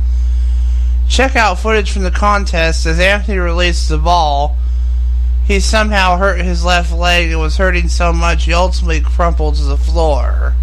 Check 1.09 1.37
out 1.37 1.59
footage 1.59 1.91
from 1.91 2.03
the 2.03 2.11
contest 2.11 2.85
as 2.87 2.99
Anthony 2.99 3.39
released 3.39 3.89
the 3.89 3.99
ball. 3.99 4.57
He 5.47 5.61
somehow 5.61 6.19
hurt 6.19 6.41
his 6.41 6.65
left 6.65 6.93
leg 6.93 7.31
and 7.31 7.41
was 7.41 7.57
hurting 7.57 7.89
so 7.89 8.13
much 8.13 8.45
he 8.45 8.53
ultimately 8.53 9.01
crumpled 9.01 9.57
to 9.57 9.65
the 9.65 9.79
floor. 9.79 10.55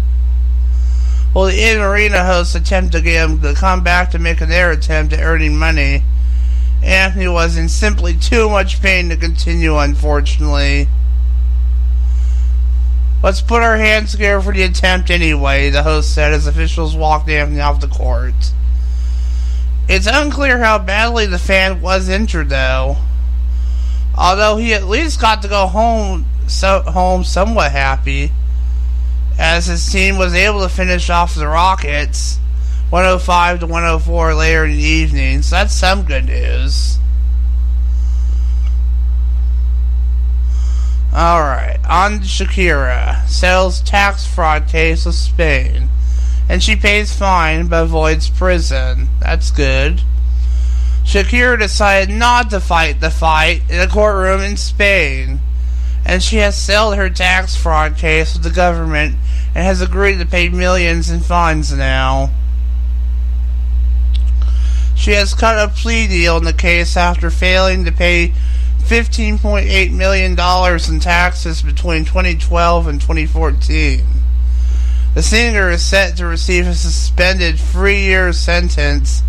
Well, 1.34 1.46
the 1.46 1.70
in-arena 1.70 2.24
hosts 2.24 2.54
attempted 2.54 2.98
to 2.98 3.02
get 3.02 3.28
him 3.28 3.40
to 3.42 3.54
come 3.54 3.82
back 3.82 4.10
to 4.12 4.18
make 4.18 4.40
another 4.40 4.70
attempt 4.70 5.12
at 5.12 5.20
earning 5.20 5.56
money. 5.56 6.02
Anthony 6.86 7.26
was 7.26 7.56
in 7.56 7.68
simply 7.68 8.14
too 8.14 8.48
much 8.48 8.80
pain 8.80 9.08
to 9.08 9.16
continue, 9.16 9.76
unfortunately. 9.76 10.86
Let's 13.24 13.40
put 13.40 13.64
our 13.64 13.76
hands 13.76 14.12
together 14.12 14.40
for 14.40 14.52
the 14.52 14.62
attempt 14.62 15.10
anyway, 15.10 15.70
the 15.70 15.82
host 15.82 16.14
said 16.14 16.32
as 16.32 16.46
officials 16.46 16.94
walked 16.94 17.28
Anthony 17.28 17.60
off 17.60 17.80
the 17.80 17.88
court. 17.88 18.52
It's 19.88 20.06
unclear 20.06 20.58
how 20.58 20.78
badly 20.78 21.26
the 21.26 21.40
fan 21.40 21.80
was 21.80 22.08
injured, 22.08 22.50
though. 22.50 22.98
Although 24.16 24.56
he 24.56 24.72
at 24.72 24.84
least 24.84 25.20
got 25.20 25.42
to 25.42 25.48
go 25.48 25.66
home, 25.66 26.24
so, 26.46 26.82
home 26.82 27.24
somewhat 27.24 27.72
happy, 27.72 28.30
as 29.36 29.66
his 29.66 29.90
team 29.90 30.18
was 30.18 30.34
able 30.34 30.60
to 30.60 30.68
finish 30.68 31.10
off 31.10 31.34
the 31.34 31.48
Rockets 31.48 32.38
105 32.90 33.60
to 33.60 33.66
104 33.66 34.34
later 34.34 34.64
in 34.64 34.70
the 34.72 34.82
evening. 34.82 35.42
So 35.42 35.56
that's 35.56 35.74
some 35.74 36.04
good 36.04 36.26
news. 36.26 36.98
Alright, 41.12 41.80
on 41.88 42.20
Shakira. 42.20 43.26
Settles 43.26 43.80
tax 43.80 44.26
fraud 44.26 44.68
case 44.68 45.06
with 45.06 45.14
Spain. 45.14 45.88
And 46.48 46.62
she 46.62 46.76
pays 46.76 47.12
fine 47.12 47.68
but 47.68 47.84
avoids 47.84 48.30
prison. 48.30 49.08
That's 49.20 49.50
good. 49.50 50.02
Shakira 51.04 51.58
decided 51.58 52.14
not 52.14 52.50
to 52.50 52.60
fight 52.60 53.00
the 53.00 53.10
fight 53.10 53.62
in 53.70 53.80
a 53.80 53.88
courtroom 53.88 54.42
in 54.42 54.56
Spain. 54.56 55.40
And 56.04 56.22
she 56.22 56.36
has 56.36 56.60
settled 56.60 56.96
her 56.96 57.10
tax 57.10 57.56
fraud 57.56 57.96
case 57.96 58.34
with 58.34 58.42
the 58.42 58.50
government 58.50 59.16
and 59.54 59.64
has 59.64 59.80
agreed 59.80 60.18
to 60.18 60.26
pay 60.26 60.48
millions 60.50 61.10
in 61.10 61.20
fines 61.20 61.72
now. 61.72 62.30
She 64.96 65.12
has 65.12 65.34
cut 65.34 65.58
a 65.58 65.72
plea 65.72 66.08
deal 66.08 66.36
in 66.38 66.44
the 66.44 66.52
case 66.52 66.96
after 66.96 67.30
failing 67.30 67.84
to 67.84 67.92
pay 67.92 68.32
$15.8 68.78 69.92
million 69.92 70.32
in 70.32 71.00
taxes 71.00 71.62
between 71.62 72.04
2012 72.04 72.86
and 72.86 73.00
2014. 73.00 74.04
The 75.14 75.22
singer 75.22 75.70
is 75.70 75.84
set 75.84 76.16
to 76.16 76.26
receive 76.26 76.66
a 76.66 76.74
suspended 76.74 77.58
three 77.58 78.00
year 78.00 78.32
sentence 78.32 79.22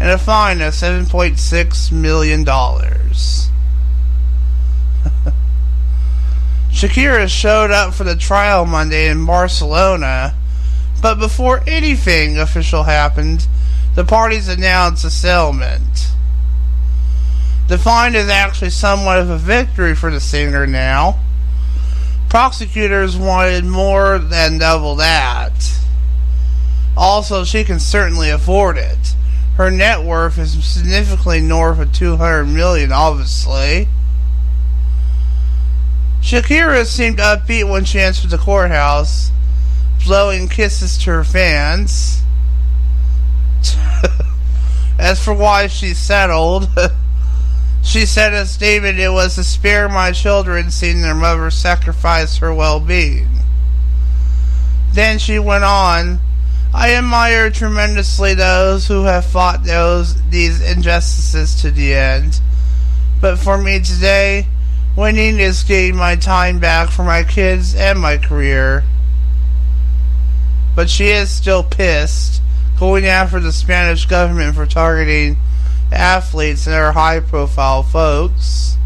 and 0.00 0.10
a 0.10 0.18
fine 0.18 0.60
of 0.60 0.74
$7.6 0.74 1.92
million. 1.92 2.44
Shakira 6.70 7.28
showed 7.28 7.70
up 7.70 7.94
for 7.94 8.04
the 8.04 8.16
trial 8.16 8.66
Monday 8.66 9.08
in 9.08 9.24
Barcelona, 9.24 10.34
but 11.00 11.18
before 11.18 11.62
anything 11.66 12.36
official 12.38 12.82
happened, 12.82 13.46
the 13.94 14.04
parties 14.04 14.48
announced 14.48 15.04
a 15.04 15.10
settlement. 15.10 16.08
The 17.68 17.78
fine 17.78 18.14
is 18.14 18.28
actually 18.28 18.70
somewhat 18.70 19.18
of 19.18 19.30
a 19.30 19.38
victory 19.38 19.94
for 19.94 20.10
the 20.10 20.20
singer 20.20 20.66
now. 20.66 21.20
Prosecutors 22.28 23.16
wanted 23.16 23.64
more 23.64 24.18
than 24.18 24.58
double 24.58 24.96
that. 24.96 25.52
Also, 26.96 27.44
she 27.44 27.64
can 27.64 27.80
certainly 27.80 28.30
afford 28.30 28.76
it. 28.76 29.14
Her 29.56 29.70
net 29.70 30.02
worth 30.02 30.36
is 30.38 30.64
significantly 30.64 31.40
north 31.40 31.78
of 31.78 31.92
200 31.92 32.44
million, 32.44 32.92
obviously. 32.92 33.88
Shakira 36.20 36.84
seemed 36.86 37.18
upbeat 37.18 37.70
when 37.70 37.84
she 37.84 38.00
entered 38.00 38.30
the 38.30 38.38
courthouse, 38.38 39.30
blowing 40.04 40.48
kisses 40.48 40.98
to 40.98 41.10
her 41.10 41.24
fans. 41.24 42.22
As 44.98 45.22
for 45.22 45.34
why 45.34 45.66
she 45.66 45.94
settled, 45.94 46.68
She 47.84 48.06
said 48.06 48.32
in 48.32 48.40
a 48.40 48.46
statement, 48.46 48.98
It 48.98 49.10
was 49.10 49.34
to 49.34 49.44
spare 49.44 49.88
my 49.88 50.10
children 50.10 50.70
seeing 50.70 51.02
their 51.02 51.14
mother 51.14 51.50
sacrifice 51.50 52.38
her 52.38 52.52
well 52.52 52.80
being. 52.80 53.28
Then 54.92 55.18
she 55.18 55.38
went 55.38 55.64
on, 55.64 56.20
I 56.72 56.94
admire 56.94 57.50
tremendously 57.50 58.34
those 58.34 58.88
who 58.88 59.04
have 59.04 59.26
fought 59.26 59.64
those 59.64 60.20
these 60.30 60.60
injustices 60.60 61.60
to 61.60 61.70
the 61.70 61.94
end. 61.94 62.40
But 63.20 63.38
for 63.38 63.58
me 63.58 63.80
today, 63.80 64.46
winning 64.96 65.38
is 65.38 65.62
getting 65.62 65.96
my 65.96 66.16
time 66.16 66.58
back 66.58 66.88
for 66.90 67.04
my 67.04 67.22
kids 67.22 67.74
and 67.74 68.00
my 68.00 68.16
career. 68.16 68.82
But 70.74 70.88
she 70.88 71.08
is 71.08 71.30
still 71.30 71.62
pissed, 71.62 72.40
going 72.78 73.06
after 73.06 73.40
the 73.40 73.52
Spanish 73.52 74.06
government 74.06 74.54
for 74.54 74.66
targeting 74.66 75.36
athletes 75.92 76.66
and 76.66 76.74
other 76.74 76.92
high 76.92 77.20
profile 77.20 77.82
folks. 77.82 78.76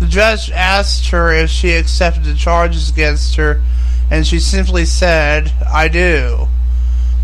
The 0.00 0.06
judge 0.06 0.50
asked 0.50 1.08
her 1.10 1.32
if 1.32 1.50
she 1.50 1.72
accepted 1.72 2.24
the 2.24 2.34
charges 2.34 2.88
against 2.90 3.34
her, 3.36 3.62
and 4.10 4.26
she 4.26 4.38
simply 4.38 4.84
said, 4.84 5.52
I 5.66 5.88
do. 5.88 6.48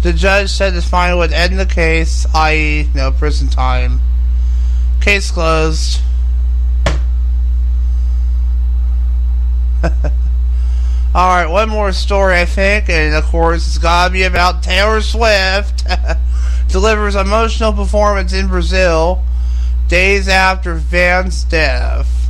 The 0.02 0.12
judge 0.12 0.50
said 0.50 0.74
the 0.74 0.82
fine 0.82 1.16
would 1.16 1.32
end 1.32 1.58
the 1.58 1.66
case, 1.66 2.26
i.e., 2.34 2.90
no 2.94 3.10
prison 3.10 3.48
time. 3.48 4.00
Case 5.00 5.30
closed. 5.30 6.00
Alright, 11.14 11.48
one 11.48 11.68
more 11.68 11.92
story, 11.92 12.40
I 12.40 12.44
think, 12.44 12.88
and 12.88 13.14
of 13.14 13.24
course, 13.24 13.66
it's 13.66 13.78
gotta 13.78 14.12
be 14.12 14.24
about 14.24 14.62
Taylor 14.62 15.00
Swift. 15.00 15.86
delivers 16.74 17.14
emotional 17.14 17.72
performance 17.72 18.32
in 18.32 18.48
Brazil 18.48 19.22
days 19.86 20.28
after 20.28 20.74
Van's 20.74 21.44
death. 21.44 22.28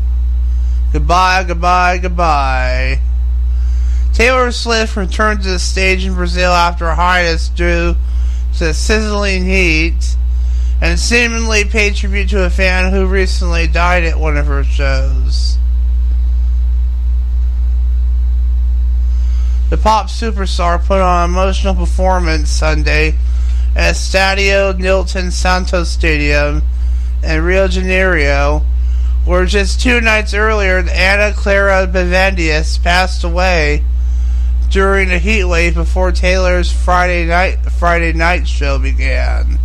Goodbye, 0.92 1.44
goodbye, 1.44 1.97
goodbye. 1.97 3.01
Taylor 4.12 4.53
Swift 4.53 4.97
returned 4.97 5.42
to 5.42 5.49
the 5.49 5.59
stage 5.59 6.05
in 6.05 6.14
Brazil 6.14 6.53
after 6.53 6.87
a 6.87 6.94
hiatus 6.94 7.49
due 7.49 7.97
to 8.59 8.75
sizzling 8.75 9.47
heat 9.47 10.14
and 10.83 10.99
seemingly 10.99 11.64
paid 11.64 11.97
tribute 11.97 12.29
to 12.29 12.44
a 12.44 12.51
fan 12.51 12.92
who 12.92 13.07
recently 13.07 13.66
died 13.66 14.05
at 14.05 14.18
one 14.18 14.37
of 14.37 14.47
her 14.47 14.62
shows. 14.62 15.57
The 19.75 19.83
pop 19.83 20.07
superstar 20.07 20.81
put 20.81 21.01
on 21.01 21.25
an 21.25 21.31
emotional 21.31 21.75
performance 21.75 22.49
Sunday 22.49 23.17
at 23.75 23.97
Stadio 23.97 24.73
Nilton 24.73 25.33
Santos 25.33 25.91
Stadium 25.91 26.63
in 27.25 27.43
Rio 27.43 27.67
de 27.67 27.73
Janeiro, 27.73 28.65
where 29.25 29.45
just 29.47 29.81
two 29.81 30.01
nights 30.01 30.33
earlier 30.33 30.79
Anna 30.79 31.35
Clara 31.35 31.89
Benevides 31.89 32.79
passed 32.79 33.25
away 33.25 33.83
during 34.71 35.11
a 35.11 35.19
heat 35.19 35.45
wave 35.45 35.75
before 35.75 36.13
Taylor's 36.13 36.71
Friday 36.71 37.27
night 37.27 37.57
Friday 37.73 38.13
night 38.13 38.47
show 38.47 38.79
began. 38.79 39.59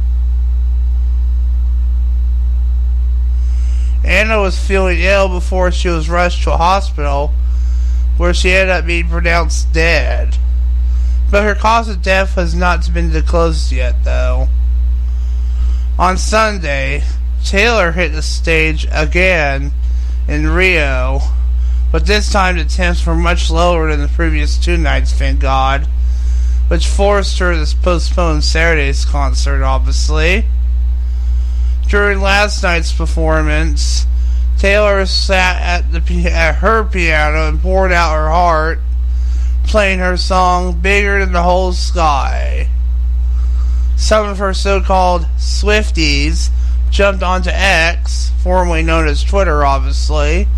Anna 4.03 4.41
was 4.41 4.57
feeling 4.57 5.01
ill 5.01 5.29
before 5.29 5.71
she 5.71 5.87
was 5.87 6.09
rushed 6.09 6.45
to 6.45 6.53
a 6.53 6.57
hospital 6.57 7.31
where 8.19 8.33
she 8.33 8.51
ended 8.51 8.69
up 8.69 8.85
being 8.85 9.07
pronounced 9.07 9.71
dead. 9.71 10.35
But 11.31 11.43
her 11.43 11.55
cause 11.55 11.87
of 11.87 12.01
death 12.01 12.35
has 12.35 12.53
not 12.53 12.93
been 12.93 13.11
disclosed 13.11 13.71
yet, 13.71 14.03
though. 14.03 14.49
On 15.97 16.17
Sunday, 16.17 17.03
Taylor 17.45 17.93
hit 17.93 18.11
the 18.11 18.21
stage 18.21 18.85
again 18.91 19.71
in 20.27 20.49
Rio, 20.49 21.21
but 21.93 22.05
this 22.05 22.29
time 22.29 22.57
the 22.57 22.65
temps 22.65 23.05
were 23.05 23.15
much 23.15 23.49
lower 23.49 23.89
than 23.89 24.01
the 24.01 24.09
previous 24.09 24.57
two 24.57 24.75
nights, 24.75 25.13
thank 25.13 25.39
God, 25.39 25.87
which 26.67 26.87
forced 26.87 27.39
her 27.39 27.53
to 27.53 27.77
postpone 27.77 28.41
Saturday's 28.41 29.05
concert, 29.05 29.63
obviously. 29.63 30.43
During 31.87 32.19
last 32.19 32.61
night's 32.63 32.91
performance, 32.91 34.05
Taylor 34.59 35.05
sat 35.05 35.61
at 35.61 35.91
the 35.93 36.29
at 36.29 36.55
her 36.55 36.83
piano 36.83 37.47
and 37.47 37.61
poured 37.61 37.93
out 37.93 38.13
her 38.13 38.29
heart, 38.29 38.79
playing 39.63 39.99
her 39.99 40.17
song 40.17 40.81
"Bigger 40.81 41.19
Than 41.19 41.31
the 41.31 41.43
Whole 41.43 41.71
Sky." 41.71 42.67
Some 43.95 44.27
of 44.27 44.37
her 44.39 44.53
so-called 44.53 45.27
Swifties 45.37 46.49
jumped 46.89 47.23
onto 47.23 47.49
X, 47.53 48.31
formerly 48.43 48.83
known 48.83 49.07
as 49.07 49.23
Twitter, 49.23 49.63
obviously, 49.63 50.49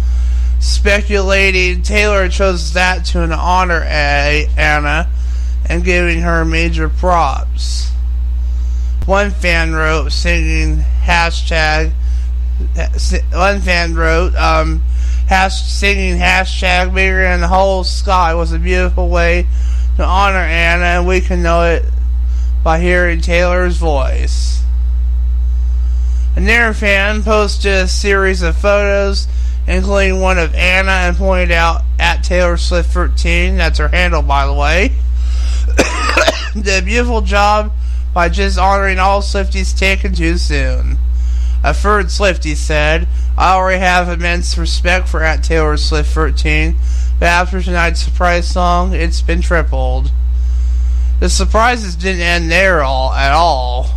speculating 0.60 1.84
Taylor 1.84 2.28
chose 2.28 2.74
that 2.74 3.06
to 3.06 3.22
honor 3.32 3.84
a 3.88 4.50
Ana 4.58 5.10
and 5.70 5.84
giving 5.84 6.22
her 6.22 6.44
major 6.44 6.90
props. 6.90 7.92
One 9.06 9.30
fan 9.30 9.74
wrote, 9.74 10.12
singing 10.12 10.86
hashtag 11.04 11.94
one 13.32 13.62
fan 13.62 13.96
wrote, 13.96 14.36
um, 14.36 14.82
hash, 15.28 15.64
singing 15.64 16.18
hashtag 16.18 16.94
bigger 16.94 17.24
than 17.24 17.42
the 17.42 17.48
whole 17.48 17.84
sky 17.84 18.34
was 18.34 18.52
a 18.52 18.60
beautiful 18.60 19.10
way 19.10 19.48
to 19.98 20.04
honor 20.04 20.38
Anna, 20.38 20.84
and 20.84 21.08
we 21.08 21.22
can 21.22 21.42
know 21.42 21.64
it 21.64 21.86
by 22.64 22.80
hearing 22.80 23.22
Taylor's 23.22 23.78
voice. 23.78 24.64
Another 26.36 26.74
fan 26.74 27.24
posted 27.24 27.72
a 27.72 27.88
series 27.88 28.42
of 28.42 28.56
photos, 28.56 29.28
including 29.68 30.22
one 30.22 30.38
of 30.38 30.56
Anna, 30.56 30.92
and 30.92 31.18
pointed 31.18 31.52
out 31.52 31.82
at 32.00 32.24
Taylor 32.24 32.58
Swift 32.58 32.92
13, 32.92 33.58
that's 33.58 33.80
her 33.80 33.90
handle 33.90 34.22
by 34.22 34.46
the 34.46 34.54
way, 34.54 34.92
a 36.56 36.82
beautiful 36.82 37.22
job 37.22 37.72
by 38.14 38.30
just 38.30 38.58
honoring 38.58 39.00
all 39.00 39.22
Swifties 39.22 39.78
taken 39.78 40.14
too 40.14 40.38
soon. 40.38 40.98
A 41.64 41.74
third 41.74 42.10
Swifty 42.10 42.56
said, 42.56 43.08
I 43.38 43.54
already 43.54 43.80
have 43.80 44.10
immense 44.10 44.58
respect 44.58 45.08
for 45.08 45.22
at 45.24 45.44
Taylor 45.44 45.78
Swift 45.78 46.12
13, 46.12 46.76
but 47.20 47.28
after 47.28 47.62
tonight's 47.62 48.02
surprise 48.02 48.50
song, 48.50 48.94
it's 48.94 49.22
been 49.22 49.42
tripled. 49.42 50.12
The 51.20 51.30
surprises 51.30 51.96
didn't 51.96 52.22
end 52.22 52.52
there 52.52 52.82
all 52.82 53.14
at 53.14 53.32
all. 53.32 53.92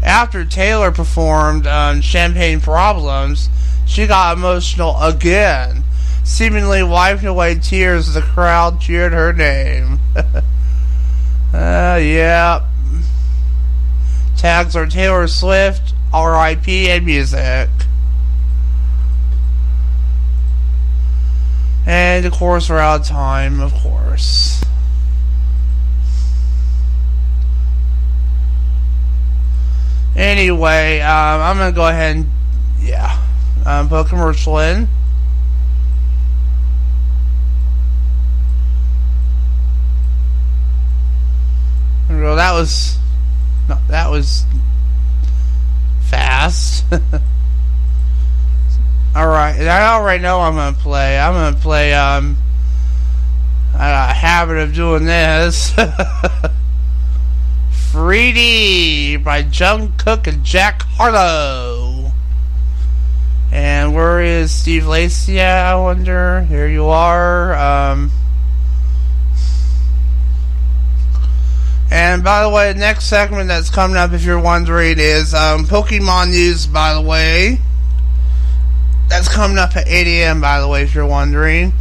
After 0.00 0.44
Taylor 0.44 0.92
performed 0.92 1.66
on 1.66 2.02
Champagne 2.02 2.60
Problems, 2.60 3.48
she 3.84 4.06
got 4.06 4.36
emotional 4.36 4.96
again, 5.02 5.82
seemingly 6.22 6.84
wiping 6.84 7.26
away 7.26 7.56
tears 7.56 8.06
as 8.06 8.14
the 8.14 8.22
crowd 8.22 8.80
cheered 8.80 9.12
her 9.12 9.32
name. 9.32 9.98
uh, 11.52 11.98
yeah. 12.00 12.64
Tags 14.36 14.76
are 14.76 14.86
Taylor 14.86 15.26
Swift, 15.26 15.94
R.I.P. 16.12 16.90
and 16.90 17.04
music. 17.04 17.68
And 21.86 22.26
of 22.26 22.32
course, 22.32 22.68
we're 22.68 22.78
out 22.78 23.00
of 23.00 23.06
time, 23.06 23.60
of 23.60 23.72
course. 23.74 24.62
Anyway, 30.16 31.00
um, 31.00 31.40
I'm 31.40 31.56
gonna 31.56 31.72
go 31.72 31.86
ahead 31.86 32.16
and, 32.16 32.26
yeah, 32.80 33.22
um, 33.64 33.88
put 33.88 34.00
a 34.00 34.08
commercial 34.08 34.58
in. 34.58 34.88
That 42.08 42.52
was, 42.52 42.96
no, 43.68 43.78
that 43.88 44.08
was 44.10 44.44
Alright, 49.16 49.60
I 49.60 49.88
already 49.94 50.22
know 50.22 50.40
I'm 50.40 50.54
gonna 50.54 50.76
play. 50.76 51.18
I'm 51.18 51.34
gonna 51.34 51.56
play, 51.56 51.92
um, 51.94 52.36
a 53.74 54.12
habit 54.12 54.58
of 54.58 54.74
doing 54.74 55.04
this. 55.04 55.72
3D 57.92 59.22
by 59.24 59.42
Jungkook 59.42 60.26
and 60.26 60.44
Jack 60.44 60.82
Harlow. 60.82 62.12
And 63.50 63.94
where 63.94 64.20
is 64.20 64.52
Steve 64.52 64.86
Lacy 64.86 65.40
at, 65.40 65.72
I 65.72 65.74
wonder? 65.76 66.42
Here 66.42 66.68
you 66.68 66.86
are. 66.86 67.54
Um, 67.54 68.10
And 71.90 72.22
by 72.22 72.42
the 72.42 72.50
way, 72.50 72.72
the 72.72 72.78
next 72.78 73.04
segment 73.06 73.48
that's 73.48 73.70
coming 73.70 73.96
up, 73.96 74.12
if 74.12 74.22
you're 74.22 74.40
wondering, 74.40 74.96
is 74.98 75.32
um, 75.32 75.64
Pokemon 75.64 76.30
news. 76.30 76.66
By 76.66 76.92
the 76.92 77.00
way, 77.00 77.60
that's 79.08 79.28
coming 79.28 79.56
up 79.56 79.74
at 79.74 79.88
8 79.88 80.06
a.m. 80.06 80.40
By 80.40 80.60
the 80.60 80.68
way, 80.68 80.82
if 80.82 80.94
you're 80.94 81.06
wondering, 81.06 81.72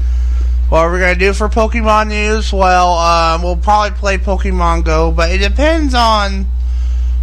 what 0.70 0.84
we're 0.84 0.94
we 0.94 1.00
gonna 1.00 1.16
do 1.16 1.34
for 1.34 1.50
Pokemon 1.50 2.08
news? 2.08 2.54
Well, 2.54 2.94
um, 2.94 3.44
we'll 3.44 3.58
probably 3.58 3.98
play 3.98 4.18
Pokemon 4.18 4.86
Go, 4.86 5.12
but 5.12 5.30
it 5.30 5.40
depends 5.40 5.94
on 5.94 6.46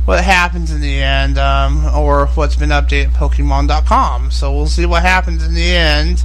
what 0.05 0.23
happens 0.23 0.71
in 0.71 0.83
the 0.83 1.03
end, 1.03 1.39
um, 1.39 1.87
or 1.95 2.27
what's 2.29 2.57
been 2.57 2.69
updated 2.69 3.07
at 3.07 3.13
Pokemon.com. 3.15 4.31
So 4.31 4.53
we'll 4.53 4.67
see 4.67 4.85
what 4.85 5.03
happens 5.03 5.43
in 5.43 5.55
the 5.55 5.75
end, 5.75 6.23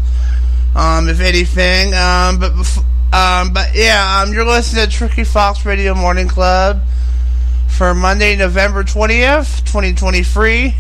um, 0.76 1.08
if 1.08 1.22
anything. 1.22 1.94
Um, 1.94 2.40
but 2.40 2.56
before 2.56 2.84
um, 3.12 3.54
but 3.54 3.74
yeah, 3.74 4.22
um, 4.22 4.34
you're 4.34 4.46
listening 4.46 4.86
to 4.86 4.92
Tricky 4.92 5.24
Fox 5.24 5.66
Radio 5.66 5.96
Morning 5.96 6.28
Club 6.28 6.82
for 7.68 7.96
Monday, 7.96 8.36
November 8.36 8.84
20th, 8.84 9.66
2023. 9.66 10.76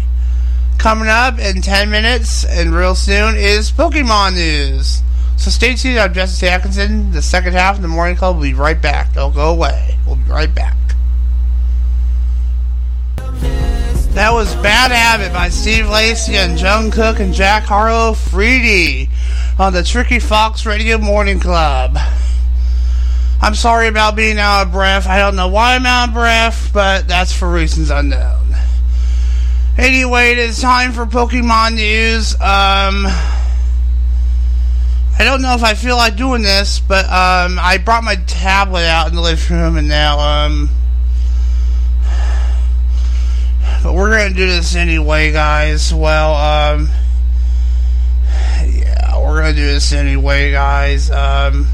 Coming 0.77 1.07
up 1.07 1.39
in 1.39 1.61
10 1.61 1.89
minutes 1.89 2.45
and 2.45 2.73
real 2.73 2.93
soon 2.93 3.35
is 3.35 3.71
Pokemon 3.71 4.35
News. 4.35 5.01
So 5.37 5.49
stay 5.49 5.73
tuned. 5.73 5.97
I'm 5.97 6.13
Jesse 6.13 6.47
Atkinson. 6.47 7.11
The 7.11 7.21
second 7.21 7.53
half 7.53 7.77
of 7.77 7.81
the 7.81 7.87
Morning 7.87 8.15
Club 8.15 8.35
will 8.35 8.43
be 8.43 8.53
right 8.53 8.79
back. 8.79 9.13
Don't 9.13 9.33
go 9.33 9.49
away. 9.49 9.97
We'll 10.05 10.17
be 10.17 10.29
right 10.29 10.53
back. 10.53 10.75
That 14.13 14.33
was 14.33 14.53
Bad 14.55 14.91
Habit 14.91 15.33
by 15.33 15.49
Steve 15.49 15.89
Lacy 15.89 16.35
and 16.35 16.57
Jungkook 16.57 17.19
and 17.19 17.33
Jack 17.33 17.63
Harlow 17.63 18.13
3D 18.13 19.09
on 19.57 19.73
the 19.73 19.83
Tricky 19.83 20.19
Fox 20.19 20.65
Radio 20.65 20.97
Morning 20.97 21.39
Club. 21.39 21.97
I'm 23.41 23.55
sorry 23.55 23.87
about 23.87 24.17
being 24.17 24.37
out 24.37 24.63
of 24.63 24.73
breath. 24.73 25.07
I 25.07 25.17
don't 25.19 25.37
know 25.37 25.47
why 25.47 25.75
I'm 25.75 25.85
out 25.85 26.09
of 26.09 26.13
breath, 26.13 26.71
but 26.73 27.07
that's 27.07 27.31
for 27.31 27.49
reasons 27.49 27.89
unknown. 27.89 28.53
Anyway, 29.77 30.31
it 30.31 30.39
is 30.39 30.59
time 30.59 30.91
for 30.91 31.05
Pokemon 31.05 31.75
news. 31.75 32.33
Um, 32.33 33.05
I 35.17 35.23
don't 35.23 35.41
know 35.41 35.53
if 35.53 35.63
I 35.63 35.73
feel 35.73 35.95
like 35.95 36.17
doing 36.17 36.41
this, 36.41 36.81
but 36.81 37.05
um, 37.05 37.57
I 37.59 37.81
brought 37.83 38.03
my 38.03 38.17
tablet 38.27 38.83
out 38.83 39.07
in 39.07 39.15
the 39.15 39.21
living 39.21 39.57
room, 39.57 39.77
and 39.77 39.87
now 39.87 40.19
um, 40.19 40.69
but 43.81 43.93
we're 43.93 44.09
gonna 44.09 44.33
do 44.33 44.47
this 44.47 44.75
anyway, 44.75 45.31
guys. 45.31 45.93
Well, 45.93 46.35
um, 46.35 46.89
yeah, 48.65 49.17
we're 49.17 49.39
gonna 49.39 49.53
do 49.53 49.65
this 49.65 49.93
anyway, 49.93 50.51
guys. 50.51 51.09
Um. 51.09 51.69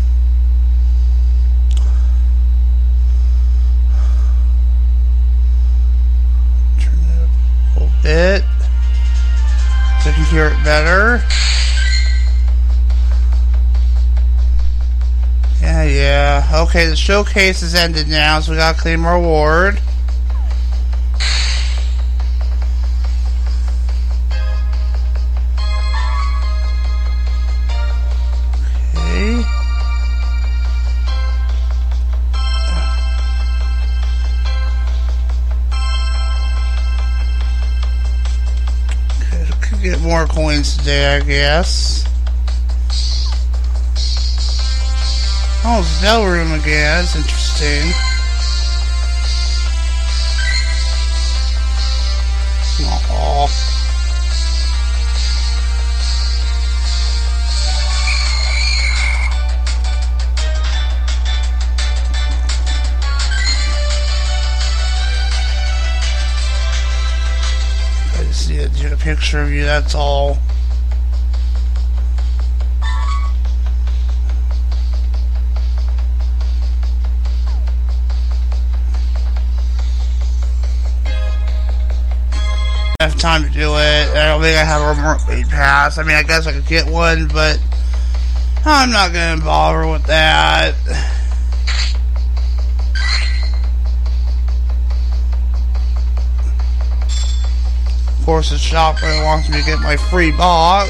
Bit 8.05 8.43
so 10.03 10.09
you 10.09 10.15
can 10.15 10.25
hear 10.25 10.47
it 10.49 10.63
better. 10.63 11.23
Yeah, 15.59 15.83
yeah. 15.83 16.49
Okay, 16.67 16.85
the 16.85 16.95
showcase 16.95 17.63
is 17.63 17.73
ended 17.73 18.07
now, 18.07 18.39
so 18.41 18.51
we 18.51 18.57
gotta 18.57 18.79
claim 18.79 19.05
our 19.05 19.15
award. 19.15 19.81
Get 39.85 40.01
more 40.01 40.25
coins 40.25 40.77
today, 40.77 41.15
I 41.15 41.19
guess. 41.19 42.03
Oh, 45.63 45.83
Zell 46.01 46.25
room 46.25 46.51
again. 46.53 47.03
That's 47.03 47.15
interesting. 47.15 47.91
Aww. 52.81 53.64
I 68.59 68.67
just 68.67 68.75
need 68.75 68.89
get 68.89 68.93
a 68.93 68.97
picture 68.97 69.41
of 69.41 69.51
you, 69.51 69.63
that's 69.63 69.95
all. 69.95 70.37
have 83.01 83.19
time 83.19 83.43
to 83.43 83.49
do 83.49 83.75
it. 83.75 84.09
I 84.15 84.27
don't 84.29 84.41
think 84.41 84.57
I 84.57 84.63
have 84.63 84.81
a 84.81 84.87
remote 84.89 85.49
pass. 85.49 85.97
I 85.97 86.03
mean, 86.03 86.15
I 86.15 86.23
guess 86.23 86.47
I 86.47 86.53
could 86.53 86.65
get 86.65 86.87
one, 86.87 87.27
but 87.27 87.59
I'm 88.65 88.89
not 88.89 89.11
to 89.37 89.45
bother 89.45 89.85
with 89.91 90.05
that. 90.05 91.11
Course, 98.25 98.49
the 98.49 98.57
shop 98.57 98.99
really 99.03 99.23
wants 99.23 99.47
me 99.49 99.59
to 99.59 99.63
get 99.63 99.79
my 99.81 99.95
free 99.95 100.31
box. 100.31 100.89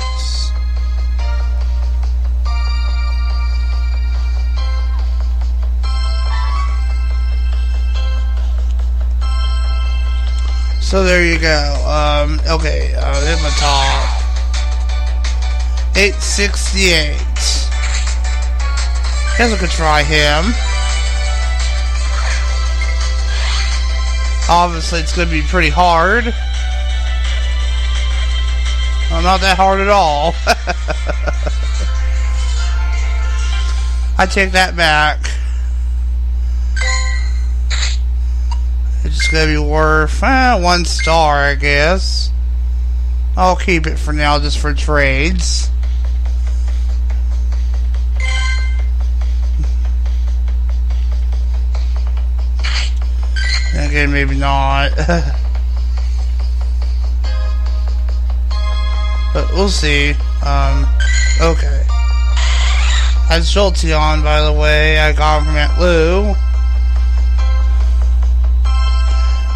So 10.80 11.04
there 11.04 11.26
you 11.26 11.38
go. 11.38 11.74
Um, 11.86 12.40
okay, 12.48 12.94
uh, 12.96 13.26
hit 13.26 13.42
my 13.44 13.50
top. 13.58 14.22
868. 15.98 17.18
Guess 19.38 19.52
I 19.52 19.58
could 19.60 19.70
try 19.72 20.04
him. 20.04 20.54
Obviously, 24.48 25.02
it's 25.02 25.14
going 25.14 25.28
to 25.28 25.34
be 25.34 25.42
pretty 25.42 25.70
hard. 25.70 26.34
Well, 29.16 29.24
not 29.24 29.40
that 29.40 29.56
hard 29.56 29.80
at 29.80 29.88
all. 29.88 30.36
I 34.18 34.26
take 34.26 34.52
that 34.52 34.76
back. 34.76 35.32
It's 39.06 39.32
gonna 39.32 39.54
be 39.54 39.58
worth 39.58 40.22
eh, 40.22 40.56
one 40.62 40.84
star, 40.84 41.38
I 41.46 41.56
guess. 41.56 42.30
I'll 43.38 43.56
keep 43.56 43.88
it 43.88 43.96
for 43.98 44.12
now, 44.12 44.38
just 44.38 44.58
for 44.58 44.74
trades. 44.74 45.70
Again, 53.80 54.12
maybe 54.12 54.36
not. 54.36 54.92
but 59.36 59.52
we'll 59.52 59.68
see. 59.68 60.12
Um, 60.46 60.88
okay. 61.42 61.84
Had 63.28 63.44
Schulte 63.44 63.92
on, 63.92 64.24
by 64.24 64.42
the 64.42 64.54
way. 64.54 64.98
I 64.98 65.12
got 65.12 65.40
him 65.40 65.48
from 65.48 65.58
Aunt 65.58 65.78
Lou. 65.78 66.34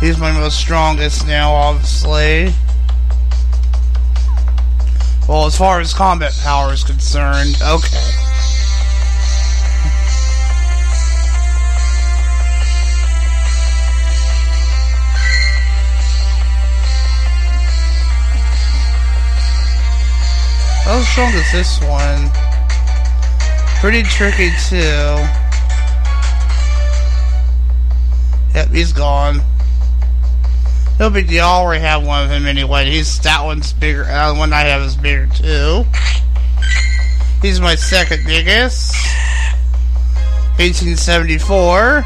He's 0.06 0.18
my 0.18 0.34
most 0.34 0.60
strongest 0.60 1.26
now, 1.26 1.54
obviously. 1.54 2.54
Well, 5.30 5.46
as 5.46 5.58
far 5.58 5.80
as 5.80 5.94
combat 5.94 6.38
power 6.44 6.74
is 6.74 6.84
concerned, 6.84 7.56
okay. 7.62 8.19
How 20.90 21.02
strong 21.02 21.32
is 21.36 21.52
this 21.52 21.80
one? 21.82 22.32
Pretty 23.80 24.02
tricky, 24.02 24.50
too. 24.68 24.76
Yep, 28.56 28.70
he's 28.72 28.92
gone. 28.92 29.42
Big 30.98 31.28
deal. 31.28 31.46
I 31.46 31.48
already 31.48 31.82
have 31.82 32.04
one 32.04 32.26
of 32.26 32.32
him 32.32 32.48
anyway. 32.48 32.90
He's 32.90 33.20
that 33.20 33.44
one's 33.44 33.72
bigger. 33.72 34.06
Uh, 34.06 34.34
the 34.34 34.40
one 34.40 34.52
I 34.52 34.62
have 34.62 34.82
is 34.82 34.96
bigger 34.96 35.28
too. 35.28 35.86
He's 37.44 37.62
my 37.62 37.76
second 37.76 38.26
biggest. 38.26 38.96
1874. 40.58 42.02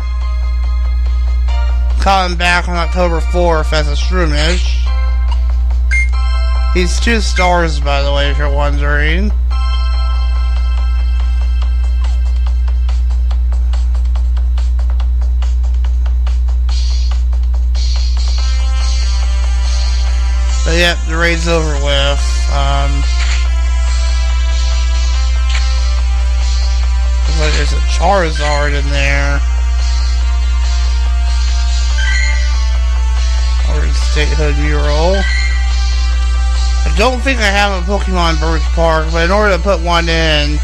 Caught 2.01 2.31
him 2.31 2.37
back 2.37 2.67
on 2.67 2.75
October 2.75 3.21
4th 3.21 3.71
as 3.71 3.87
a 3.87 3.95
Shroomish. 3.95 4.82
He's 6.73 6.99
two 6.99 7.21
stars, 7.21 7.79
by 7.79 8.01
the 8.01 8.11
way, 8.11 8.31
if 8.31 8.37
you're 8.39 8.49
wondering. 8.49 9.29
But 20.65 20.75
yep, 20.79 20.97
the 21.07 21.15
raid's 21.15 21.47
over 21.47 21.75
with. 21.75 22.49
Um, 22.51 23.03
like 27.39 27.53
there's 27.53 27.73
a 27.73 27.81
Charizard 27.93 28.73
in 28.73 28.89
there. 28.89 29.35
Or 33.69 33.93
statehood 33.93 34.57
mural. 34.57 35.21
I 36.85 36.95
don't 36.97 37.19
think 37.21 37.39
I 37.39 37.49
have 37.49 37.81
a 37.81 37.85
Pokemon 37.85 38.39
Birds 38.39 38.65
Park, 38.75 39.07
but 39.11 39.25
in 39.25 39.31
order 39.31 39.55
to 39.57 39.61
put 39.61 39.81
one 39.81 40.09
in, 40.09 40.59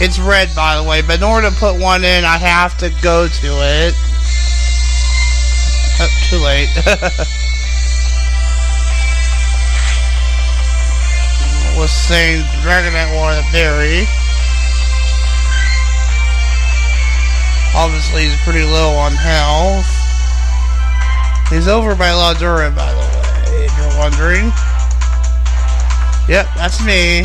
it's 0.00 0.18
red 0.18 0.48
by 0.54 0.76
the 0.76 0.88
way, 0.88 1.02
but 1.02 1.18
in 1.18 1.24
order 1.24 1.50
to 1.50 1.56
put 1.56 1.80
one 1.80 2.04
in, 2.04 2.24
I 2.24 2.38
have 2.38 2.76
to 2.78 2.90
go 3.02 3.28
to 3.28 3.46
it. 3.46 3.94
Oh, 5.98 6.08
too 6.28 6.36
late. 6.38 6.68
was 11.76 11.90
saying 11.90 12.42
Dragonite 12.64 13.14
wanted 13.14 13.44
a 13.44 13.52
berry. 13.52 14.06
Obviously, 17.74 18.24
he's 18.24 18.40
pretty 18.42 18.64
low 18.64 18.96
on 18.96 19.12
health. 19.12 19.84
He's 21.50 21.68
over 21.68 21.94
by 21.94 22.08
Ladura, 22.08 22.74
by 22.74 22.92
the 22.92 22.98
way, 22.98 23.66
if 23.66 23.76
you're 23.76 23.98
wondering. 23.98 24.52
Yep, 26.28 26.48
that's 26.56 26.84
me. 26.84 27.20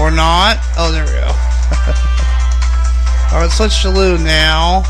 Or 0.00 0.10
not. 0.10 0.56
Oh, 0.78 0.90
there 0.90 1.04
we 1.04 1.12
go. 1.12 1.28
Alright, 3.36 3.50
switch 3.50 3.82
to 3.82 3.90
Lou 3.90 4.16
now. 4.16 4.84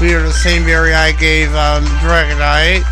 We 0.00 0.14
are 0.14 0.22
the 0.22 0.32
same 0.32 0.64
berry 0.64 0.94
I 0.94 1.10
gave 1.10 1.52
um, 1.54 1.82
Dragonite. 1.98 2.84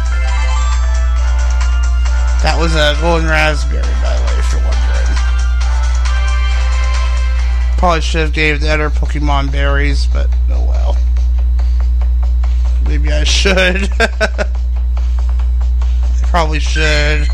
That 2.43 2.59
was 2.59 2.75
a 2.75 2.97
golden 3.01 3.29
raspberry, 3.29 3.83
by 3.83 4.17
the 4.17 4.23
way, 4.25 4.33
if 4.39 4.51
you're 4.51 4.63
wondering. 4.63 5.17
Probably 7.79 8.01
should 8.01 8.23
have 8.23 8.33
gave 8.33 8.61
the 8.61 8.71
other 8.71 8.91
Pokemon 8.91 9.53
berries, 9.53 10.07
but. 10.07 10.29
Maybe 12.91 13.13
I 13.13 13.23
should. 13.23 13.89
I 14.01 14.51
probably 16.25 16.59
should. 16.59 17.25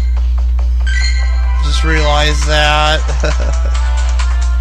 Just 1.65 1.83
realize 1.83 2.45
that. 2.47 3.01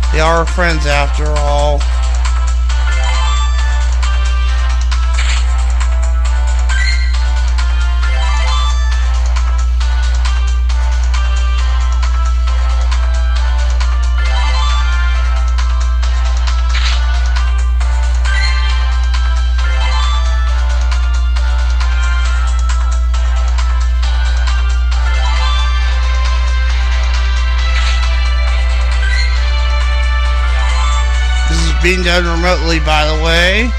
they 0.13 0.21
are 0.21 0.45
friends 0.45 0.85
after 0.85 1.25
all. 1.25 1.81
Being 31.85 32.01
done 32.01 32.25
remotely, 32.25 32.79
by 32.79 33.05
the 33.05 33.23
way. 33.23 33.69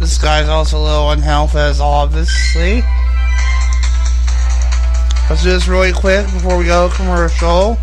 This 0.00 0.18
guy's 0.18 0.48
also 0.48 0.80
low 0.82 1.04
on 1.04 1.20
health, 1.20 1.54
as 1.54 1.80
obviously. 1.80 2.82
Let's 5.28 5.44
do 5.44 5.50
this 5.50 5.68
really 5.68 5.92
quick 5.92 6.24
before 6.24 6.58
we 6.58 6.64
go 6.64 6.90
commercial. 6.92 7.78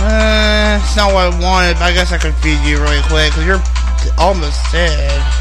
Uh, 0.00 0.80
it's 0.80 0.96
not 0.96 1.12
what 1.12 1.30
I 1.30 1.38
wanted, 1.42 1.74
but 1.74 1.82
I 1.82 1.92
guess 1.92 2.12
I 2.12 2.16
could 2.16 2.34
feed 2.36 2.58
you 2.66 2.80
really 2.80 3.02
quick, 3.02 3.34
because 3.34 3.44
you're 3.44 3.62
almost 4.16 4.62
dead. 4.72 5.35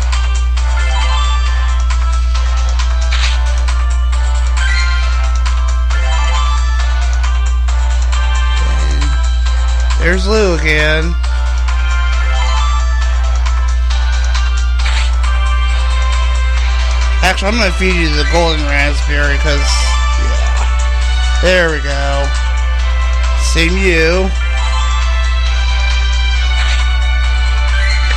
There's 10.06 10.28
Lou 10.28 10.54
again. 10.54 11.16
Actually, 17.24 17.48
I'm 17.48 17.58
gonna 17.58 17.72
feed 17.72 17.96
you 17.96 18.10
the 18.10 18.30
golden 18.32 18.62
raspberry 18.68 19.34
because, 19.34 19.66
yeah. 20.22 21.42
There 21.42 21.72
we 21.72 21.82
go. 21.82 22.30
Same 23.52 23.76
you. 23.82 24.30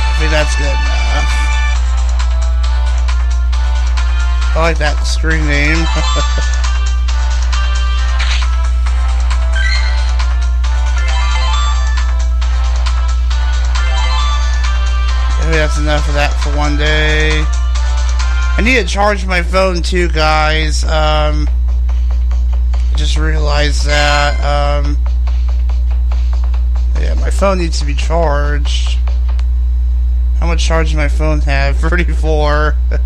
I 0.05 0.15
think 0.19 0.29
that's 0.29 0.55
good 0.57 0.69
enough. 0.69 1.33
I 4.55 4.59
like 4.61 4.77
that 4.77 5.01
screen 5.07 5.47
name. 5.47 6.53
Maybe 15.49 15.57
that's 15.57 15.79
enough 15.79 16.07
of 16.07 16.13
that 16.13 16.31
for 16.43 16.55
one 16.55 16.77
day. 16.77 17.43
I 17.43 18.61
need 18.63 18.75
to 18.75 18.85
charge 18.85 19.25
my 19.25 19.41
phone 19.41 19.81
too, 19.81 20.07
guys. 20.07 20.83
Um, 20.83 21.49
just 22.95 23.17
realized 23.17 23.87
that. 23.87 24.39
Um, 24.41 24.95
yeah, 27.01 27.15
my 27.15 27.31
phone 27.31 27.57
needs 27.57 27.79
to 27.79 27.85
be 27.87 27.95
charged. 27.95 28.99
How 30.39 30.45
much 30.45 30.63
charge 30.63 30.89
does 30.89 30.95
my 30.95 31.07
phone 31.07 31.41
have? 31.41 31.77
34. 31.77 32.75
yeah. 32.91 32.97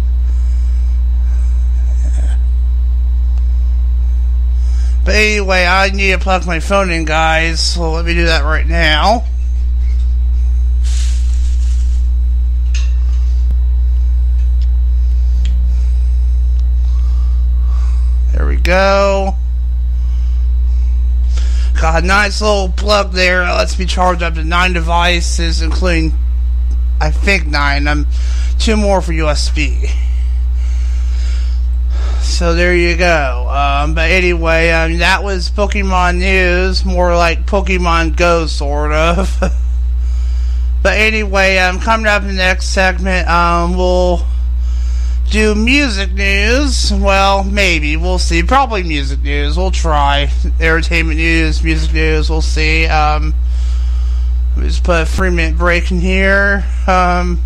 But 5.05 5.15
anyway, 5.15 5.65
I 5.65 5.91
need 5.91 6.11
to 6.11 6.19
plug 6.19 6.45
my 6.45 6.59
phone 6.59 6.91
in, 6.91 7.05
guys. 7.05 7.61
So 7.61 7.93
let 7.93 8.03
me 8.03 8.13
do 8.13 8.25
that 8.25 8.43
right 8.43 8.67
now. 8.67 9.23
Go. 18.63 19.35
Got 21.79 22.03
a 22.03 22.07
nice 22.07 22.41
little 22.41 22.69
plug 22.69 23.11
there. 23.11 23.43
Lets 23.43 23.77
me 23.77 23.85
charge 23.85 24.21
up 24.21 24.35
to 24.35 24.43
nine 24.43 24.73
devices, 24.73 25.61
including, 25.61 26.13
I 27.01 27.11
think, 27.11 27.45
nine. 27.45 27.87
I'm 27.87 28.07
two 28.59 28.77
more 28.77 29.01
for 29.01 29.11
USB. 29.11 29.91
So 32.21 32.55
there 32.55 32.73
you 32.75 32.95
go. 32.95 33.47
Um, 33.49 33.93
but 33.93 34.09
anyway, 34.09 34.69
um, 34.71 34.97
that 34.99 35.23
was 35.23 35.49
Pokemon 35.51 36.19
news, 36.19 36.85
more 36.85 37.15
like 37.15 37.45
Pokemon 37.45 38.15
Go, 38.15 38.47
sort 38.47 38.93
of. 38.93 39.37
but 40.83 40.97
anyway, 40.97 41.57
um, 41.57 41.79
coming 41.79 42.07
up 42.07 42.21
in 42.21 42.29
the 42.29 42.33
next 42.33 42.69
segment, 42.69 43.27
um, 43.27 43.75
we'll 43.75 44.25
do 45.33 45.55
music 45.55 46.13
news. 46.13 46.93
Well, 46.93 47.43
maybe. 47.43 47.97
We'll 47.97 48.19
see. 48.19 48.43
Probably 48.43 48.83
music 48.83 49.23
news. 49.23 49.57
We'll 49.57 49.71
try. 49.71 50.29
Entertainment 50.59 51.17
news, 51.17 51.63
music 51.63 51.91
news. 51.91 52.29
We'll 52.29 52.43
see. 52.43 52.85
Um, 52.85 53.33
let 54.55 54.61
me 54.61 54.67
just 54.67 54.83
put 54.83 55.01
a 55.01 55.05
three 55.07 55.31
minute 55.31 55.57
break 55.57 55.89
in 55.89 55.99
here. 55.99 56.63
Um, 56.85 57.41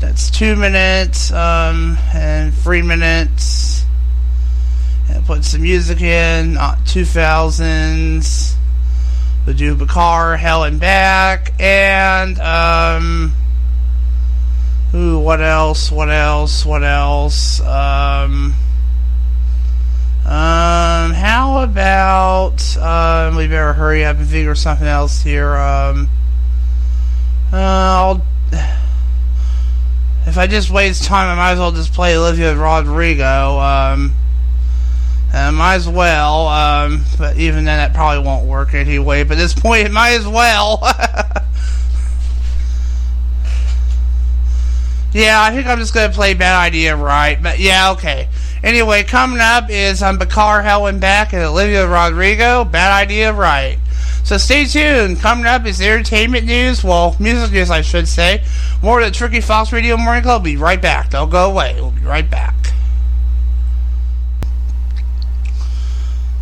that's 0.00 0.30
two 0.30 0.56
minutes. 0.56 1.30
Um, 1.30 1.98
and 2.14 2.54
three 2.54 2.80
minutes. 2.80 3.84
And 5.10 5.22
put 5.26 5.44
some 5.44 5.60
music 5.60 6.00
in. 6.00 6.56
Uh, 6.56 6.76
2000s. 6.86 8.54
We'll 9.44 9.56
do 9.56 9.74
Bakar, 9.74 10.38
Hell 10.38 10.64
and 10.64 10.80
Back. 10.80 11.52
And, 11.60 12.38
um, 12.40 13.34
Ooh, 14.92 15.18
what 15.20 15.40
else? 15.40 15.92
What 15.92 16.10
else? 16.10 16.66
What 16.66 16.82
else? 16.82 17.60
Um, 17.60 18.54
um, 20.24 21.12
how 21.12 21.62
about, 21.62 22.76
um, 22.76 23.36
we 23.36 23.46
better 23.46 23.72
hurry 23.72 24.04
up 24.04 24.16
and 24.16 24.26
figure 24.26 24.54
something 24.56 24.86
else 24.86 25.22
here. 25.22 25.56
Um, 25.56 26.08
uh, 27.52 27.56
I'll, 27.56 28.26
if 30.26 30.36
I 30.36 30.46
just 30.48 30.70
waste 30.70 31.04
time, 31.04 31.28
I 31.28 31.34
might 31.36 31.52
as 31.52 31.58
well 31.60 31.72
just 31.72 31.92
play 31.92 32.16
Olivia 32.16 32.56
Rodrigo. 32.56 33.58
Um, 33.58 34.12
uh, 35.32 35.52
might 35.52 35.76
as 35.76 35.88
well. 35.88 36.48
Um, 36.48 37.04
but 37.16 37.36
even 37.36 37.64
then, 37.64 37.78
that 37.78 37.94
probably 37.94 38.24
won't 38.26 38.46
work 38.46 38.74
anyway. 38.74 39.22
But 39.22 39.32
at 39.32 39.38
this 39.38 39.54
point, 39.54 39.86
it 39.86 39.92
might 39.92 40.14
as 40.14 40.26
well. 40.26 40.80
Yeah, 45.12 45.42
I 45.42 45.50
think 45.52 45.66
I'm 45.66 45.78
just 45.78 45.92
gonna 45.92 46.12
play 46.12 46.34
Bad 46.34 46.58
Idea 46.58 46.96
right, 46.96 47.42
but 47.42 47.58
yeah, 47.58 47.92
okay. 47.92 48.28
Anyway, 48.62 49.02
coming 49.02 49.40
up 49.40 49.70
is 49.70 50.02
um, 50.02 50.18
Bakar 50.18 50.62
Hell 50.62 50.86
and 50.86 51.00
Back 51.00 51.32
and 51.32 51.42
Olivia 51.42 51.88
Rodrigo, 51.88 52.64
Bad 52.64 52.92
Idea 52.92 53.32
right. 53.32 53.78
So 54.22 54.36
stay 54.36 54.66
tuned. 54.66 55.18
Coming 55.18 55.46
up 55.46 55.64
is 55.66 55.80
entertainment 55.80 56.46
news, 56.46 56.84
well, 56.84 57.16
music 57.18 57.52
news, 57.52 57.70
I 57.70 57.80
should 57.80 58.06
say. 58.06 58.44
More 58.82 59.00
of 59.00 59.06
the 59.06 59.10
Tricky 59.10 59.40
Fox 59.40 59.72
Radio 59.72 59.96
Morning 59.96 60.22
Club. 60.22 60.42
We'll 60.42 60.52
be 60.52 60.56
right 60.56 60.80
back. 60.80 61.10
Don't 61.10 61.30
go 61.30 61.50
away. 61.50 61.74
We'll 61.74 61.90
be 61.90 62.02
right 62.02 62.30
back. 62.30 62.54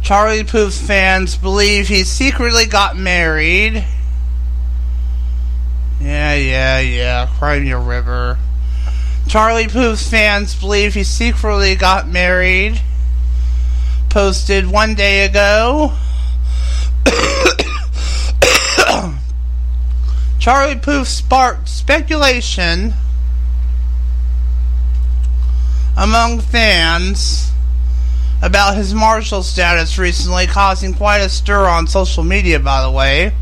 Charlie 0.02 0.44
Puth's 0.44 0.80
fans 0.80 1.36
believe 1.36 1.88
he 1.88 2.02
secretly 2.04 2.66
got 2.66 2.96
married. 2.96 3.84
Yeah, 6.00 6.34
yeah, 6.34 6.80
yeah. 6.80 7.28
Cry 7.38 7.58
Me 7.60 7.70
a 7.70 7.78
River. 7.78 8.38
Charlie 9.28 9.68
Puth's 9.68 10.08
fans 10.08 10.54
believe 10.54 10.94
he 10.94 11.04
secretly 11.04 11.74
got 11.74 12.08
married. 12.08 12.80
Posted 14.08 14.66
one 14.66 14.94
day 14.94 15.26
ago. 15.26 15.92
Charlie 20.38 20.76
Puth 20.76 21.08
sparked 21.08 21.68
speculation 21.68 22.94
among 25.94 26.40
fans 26.40 27.50
about 28.40 28.76
his 28.76 28.94
marshal 28.94 29.42
status 29.42 29.98
recently, 29.98 30.46
causing 30.46 30.94
quite 30.94 31.18
a 31.18 31.28
stir 31.28 31.66
on 31.66 31.86
social 31.86 32.24
media, 32.24 32.58
by 32.58 32.80
the 32.80 32.90
way 32.90 33.34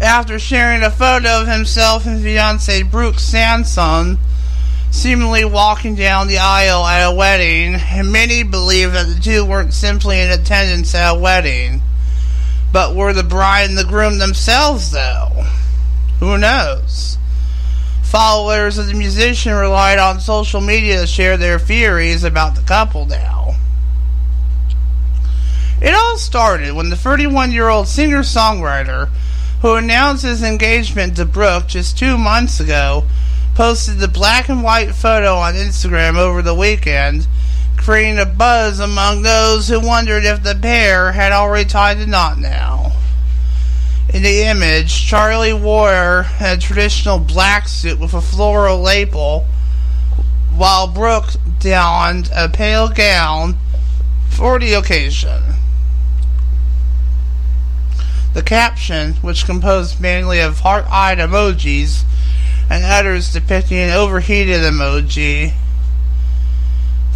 after 0.00 0.38
sharing 0.38 0.82
a 0.82 0.90
photo 0.90 1.42
of 1.42 1.48
himself 1.48 2.06
and 2.06 2.22
fiancee 2.22 2.82
Brooke 2.82 3.18
Sansone 3.18 4.18
seemingly 4.90 5.44
walking 5.44 5.94
down 5.94 6.26
the 6.26 6.38
aisle 6.38 6.84
at 6.86 7.06
a 7.06 7.14
wedding, 7.14 7.74
and 7.74 8.10
many 8.10 8.42
believe 8.42 8.92
that 8.92 9.06
the 9.06 9.20
two 9.20 9.44
weren't 9.44 9.74
simply 9.74 10.20
in 10.20 10.30
attendance 10.30 10.94
at 10.94 11.14
a 11.14 11.18
wedding, 11.18 11.82
but 12.72 12.94
were 12.94 13.12
the 13.12 13.22
bride 13.22 13.68
and 13.68 13.78
the 13.78 13.84
groom 13.84 14.18
themselves, 14.18 14.90
though. 14.90 15.44
Who 16.20 16.38
knows? 16.38 17.18
Followers 18.04 18.78
of 18.78 18.86
the 18.86 18.94
musician 18.94 19.52
relied 19.52 19.98
on 19.98 20.20
social 20.20 20.60
media 20.60 21.00
to 21.00 21.06
share 21.06 21.36
their 21.36 21.58
theories 21.58 22.24
about 22.24 22.54
the 22.54 22.62
couple 22.62 23.04
now. 23.04 23.54
It 25.82 25.94
all 25.94 26.16
started 26.16 26.72
when 26.72 26.88
the 26.88 26.96
31 26.96 27.52
year 27.52 27.68
old 27.68 27.86
singer 27.86 28.20
songwriter, 28.20 29.10
who 29.62 29.74
announced 29.74 30.24
his 30.24 30.42
engagement 30.42 31.16
to 31.16 31.24
Brooke 31.24 31.66
just 31.66 31.98
two 31.98 32.18
months 32.18 32.60
ago, 32.60 33.04
posted 33.54 33.98
the 33.98 34.08
black 34.08 34.48
and 34.48 34.62
white 34.62 34.94
photo 34.94 35.34
on 35.36 35.54
Instagram 35.54 36.16
over 36.16 36.42
the 36.42 36.54
weekend, 36.54 37.26
creating 37.76 38.18
a 38.18 38.26
buzz 38.26 38.80
among 38.80 39.22
those 39.22 39.68
who 39.68 39.80
wondered 39.80 40.24
if 40.24 40.42
the 40.42 40.54
pair 40.54 41.12
had 41.12 41.32
already 41.32 41.68
tied 41.68 41.98
the 41.98 42.06
knot 42.06 42.38
now. 42.38 42.92
In 44.08 44.22
the 44.22 44.42
image, 44.44 45.06
Charlie 45.06 45.52
wore 45.52 46.26
a 46.40 46.56
traditional 46.58 47.18
black 47.18 47.66
suit 47.66 47.98
with 47.98 48.14
a 48.14 48.20
floral 48.20 48.80
label, 48.80 49.46
while 50.54 50.86
Brooke 50.86 51.30
donned 51.58 52.30
a 52.34 52.48
pale 52.48 52.88
gown 52.88 53.56
for 54.30 54.58
the 54.58 54.74
occasion. 54.74 55.55
The 58.36 58.42
caption, 58.42 59.14
which 59.22 59.46
composed 59.46 59.98
mainly 59.98 60.40
of 60.40 60.60
heart-eyed 60.60 61.16
emojis, 61.16 62.02
and 62.68 62.84
others 62.84 63.32
depicting 63.32 63.78
an 63.78 63.88
overheated 63.88 64.60
emoji, 64.60 65.54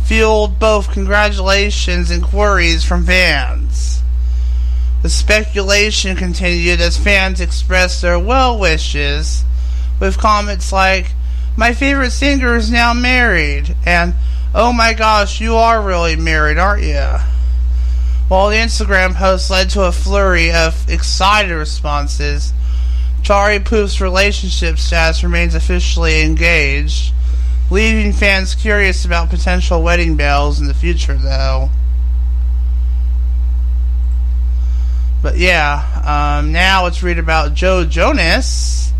fueled 0.03 0.59
both 0.59 0.91
congratulations 0.91 2.11
and 2.11 2.23
queries 2.23 2.87
from 2.87 3.05
fans. 3.05 4.01
The 5.03 5.11
speculation 5.11 6.17
continued 6.17 6.81
as 6.81 6.97
fans 6.97 7.39
expressed 7.39 8.01
their 8.01 8.19
well 8.19 8.59
wishes, 8.59 9.45
with 10.01 10.17
comments 10.17 10.73
like, 10.73 11.13
My 11.55 11.75
favorite 11.75 12.13
singer 12.13 12.57
is 12.57 12.71
now 12.71 12.95
married, 12.95 13.77
and 13.85 14.15
Oh 14.55 14.73
my 14.73 14.95
gosh, 14.95 15.39
you 15.39 15.55
are 15.55 15.83
really 15.83 16.17
married, 16.17 16.57
aren't 16.57 16.85
you? 16.85 17.19
While 18.31 18.51
the 18.51 18.59
Instagram 18.59 19.17
post 19.17 19.51
led 19.51 19.71
to 19.71 19.83
a 19.83 19.91
flurry 19.91 20.53
of 20.53 20.89
excited 20.89 21.53
responses, 21.53 22.53
Charlie 23.25 23.59
Puth's 23.59 24.01
relationship 24.01 24.79
status 24.79 25.25
remains 25.25 25.57
officially 25.57 26.23
engaged, 26.23 27.13
leaving 27.73 28.13
fans 28.13 28.55
curious 28.55 29.05
about 29.05 29.31
potential 29.31 29.83
wedding 29.83 30.15
bells 30.15 30.61
in 30.61 30.69
the 30.69 30.75
future, 30.75 31.17
though. 31.17 31.71
But 35.21 35.37
yeah, 35.37 36.39
um, 36.39 36.53
now 36.53 36.85
let's 36.85 37.03
read 37.03 37.19
about 37.19 37.55
Joe 37.55 37.85
Jonas 37.85 38.93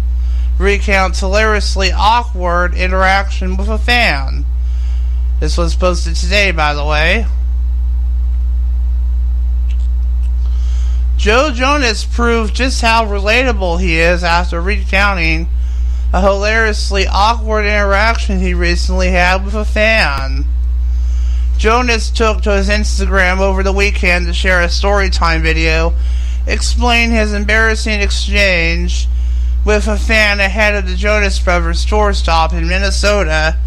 recounts 0.59 1.21
hilariously 1.21 1.93
awkward 1.93 2.75
interaction 2.75 3.57
with 3.57 3.69
a 3.69 3.79
fan. 3.79 4.45
This 5.39 5.57
was 5.57 5.77
posted 5.77 6.17
today, 6.17 6.51
by 6.51 6.75
the 6.75 6.85
way. 6.85 7.27
Joe 11.21 11.51
Jonas 11.51 12.03
proved 12.03 12.55
just 12.55 12.81
how 12.81 13.05
relatable 13.05 13.79
he 13.79 13.99
is 13.99 14.25
after 14.25 14.59
recounting 14.59 15.51
a 16.15 16.23
hilariously 16.23 17.07
awkward 17.07 17.67
interaction 17.67 18.39
he 18.39 18.55
recently 18.55 19.11
had 19.11 19.45
with 19.45 19.55
a 19.55 19.67
fan. 19.67 20.47
Jonas 21.59 22.09
took 22.11 22.41
to 22.41 22.57
his 22.57 22.71
Instagram 22.71 23.39
over 23.39 23.63
the 23.63 23.71
weekend 23.71 24.29
to 24.29 24.33
share 24.33 24.63
a 24.63 24.69
storytime 24.69 25.43
video 25.43 25.93
explaining 26.47 27.15
his 27.15 27.35
embarrassing 27.35 28.01
exchange 28.01 29.07
with 29.63 29.87
a 29.87 29.99
fan 29.99 30.41
ahead 30.41 30.75
of 30.75 30.89
the 30.89 30.97
Jonas 30.97 31.39
Brothers 31.39 31.85
tour 31.85 32.15
stop 32.15 32.55
in 32.55 32.67
Minnesota, 32.67 33.59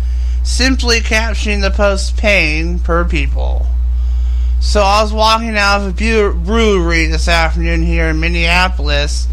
simply 0.41 1.01
captioning 1.01 1.62
the 1.62 1.70
post 1.70 2.18
pain 2.18 2.80
per 2.80 3.06
people. 3.06 3.68
So 4.64 4.82
I 4.82 5.03
was 5.03 5.11
walking 5.11 5.57
out 5.57 5.82
of 5.82 6.01
a 6.01 6.32
brewery 6.34 7.05
this 7.07 7.28
afternoon 7.28 7.84
here 7.84 8.07
in 8.07 8.22
Minneapolis, 8.22 9.28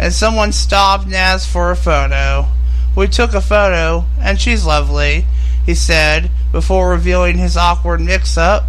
and 0.00 0.12
someone 0.12 0.50
stopped 0.50 1.04
and 1.04 1.14
asked 1.14 1.48
for 1.48 1.70
a 1.70 1.76
photo. 1.76 2.48
We 2.96 3.06
took 3.06 3.34
a 3.34 3.40
photo, 3.40 4.04
and 4.20 4.38
she's 4.38 4.66
lovely, 4.66 5.26
he 5.64 5.76
said, 5.76 6.28
before 6.50 6.90
revealing 6.90 7.38
his 7.38 7.56
awkward 7.56 8.00
mix 8.00 8.36
up. 8.36 8.64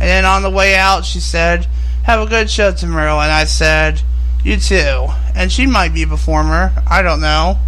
And 0.00 0.08
then 0.08 0.24
on 0.24 0.42
the 0.42 0.50
way 0.50 0.74
out, 0.74 1.04
she 1.04 1.20
said, 1.20 1.68
Have 2.04 2.20
a 2.20 2.30
good 2.30 2.50
show 2.50 2.72
tomorrow. 2.72 3.20
And 3.20 3.30
I 3.30 3.44
said, 3.44 4.00
You 4.42 4.56
too. 4.56 5.08
And 5.36 5.52
she 5.52 5.66
might 5.66 5.92
be 5.92 6.02
a 6.02 6.08
performer. 6.08 6.72
I 6.88 7.02
don't 7.02 7.20
know. 7.20 7.58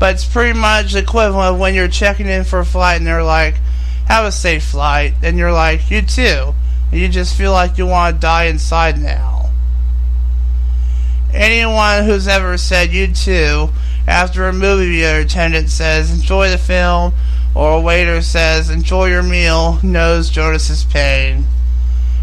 But 0.00 0.14
it's 0.14 0.24
pretty 0.24 0.58
much 0.58 0.94
equivalent 0.94 1.54
of 1.54 1.60
when 1.60 1.74
you're 1.74 1.88
checking 1.88 2.26
in 2.26 2.44
for 2.44 2.58
a 2.58 2.64
flight 2.64 2.96
and 2.96 3.06
they're 3.06 3.22
like, 3.22 3.56
have 4.06 4.24
a 4.24 4.32
safe 4.32 4.64
flight, 4.64 5.14
and 5.22 5.38
you're 5.38 5.52
like, 5.52 5.90
you 5.90 6.02
too. 6.02 6.54
And 6.90 7.00
you 7.00 7.08
just 7.08 7.36
feel 7.36 7.52
like 7.52 7.78
you 7.78 7.86
want 7.86 8.16
to 8.16 8.20
die 8.20 8.44
inside 8.44 8.98
now. 8.98 9.50
Anyone 11.32 12.04
who's 12.04 12.28
ever 12.28 12.56
said 12.56 12.92
you 12.92 13.12
too 13.12 13.70
after 14.06 14.46
a 14.46 14.52
movie 14.52 15.00
theater 15.00 15.20
attendant 15.20 15.68
says, 15.68 16.12
enjoy 16.12 16.48
the 16.48 16.58
film, 16.58 17.12
or 17.54 17.72
a 17.72 17.80
waiter 17.80 18.22
says, 18.22 18.70
enjoy 18.70 19.06
your 19.06 19.22
meal, 19.22 19.80
knows 19.82 20.30
Jonas's 20.30 20.84
pain. 20.84 21.44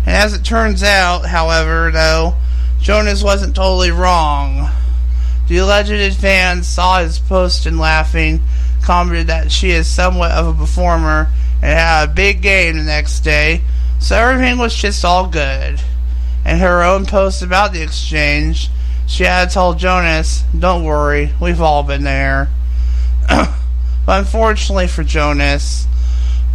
And 0.05 0.15
as 0.15 0.33
it 0.33 0.45
turns 0.45 0.81
out, 0.83 1.25
however, 1.25 1.91
though, 1.91 2.35
Jonas 2.79 3.23
wasn't 3.23 3.55
totally 3.55 3.91
wrong. 3.91 4.69
The 5.47 5.57
alleged 5.57 6.17
fan 6.17 6.63
saw 6.63 6.99
his 6.99 7.19
post 7.19 7.65
and 7.65 7.77
laughing, 7.77 8.41
commented 8.81 9.27
that 9.27 9.51
she 9.51 9.71
is 9.71 9.87
somewhat 9.87 10.31
of 10.31 10.47
a 10.47 10.53
performer 10.53 11.29
and 11.63 11.79
had 11.79 12.03
a 12.03 12.13
big 12.13 12.41
game 12.41 12.75
the 12.75 12.83
next 12.83 13.21
day, 13.21 13.61
so 13.97 14.17
everything 14.17 14.57
was 14.57 14.75
just 14.75 15.05
all 15.05 15.27
good. 15.27 15.81
In 16.45 16.57
her 16.57 16.83
own 16.83 17.05
post 17.05 17.41
about 17.41 17.71
the 17.71 17.81
exchange, 17.81 18.69
she 19.07 19.23
had 19.23 19.49
told 19.49 19.79
Jonas, 19.79 20.43
Don't 20.57 20.83
worry, 20.83 21.31
we've 21.39 21.61
all 21.61 21.83
been 21.83 22.03
there. 22.03 22.49
but 23.29 23.49
unfortunately 24.07 24.87
for 24.87 25.05
Jonas, 25.05 25.87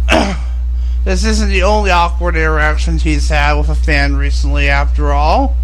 this 1.05 1.25
isn't 1.25 1.49
the 1.49 1.63
only 1.63 1.89
awkward 1.89 2.35
interactions 2.35 3.01
he's 3.01 3.29
had 3.29 3.55
with 3.55 3.69
a 3.69 3.75
fan 3.75 4.15
recently, 4.15 4.69
after 4.69 5.11
all. 5.11 5.57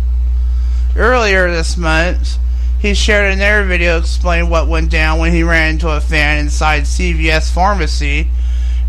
Earlier 0.96 1.52
this 1.52 1.78
month, 1.78 2.40
he 2.80 2.96
shared 2.96 3.34
another 3.34 3.64
video 3.64 4.00
explaining 4.00 4.50
what 4.50 4.68
went 4.68 4.90
down 4.90 5.20
when 5.20 5.34
he 5.34 5.44
ran 5.44 5.76
into 5.76 5.90
a 5.90 6.02
fan 6.02 6.40
inside 6.40 6.84
CVS 6.84 7.52
Pharmacy 7.54 8.32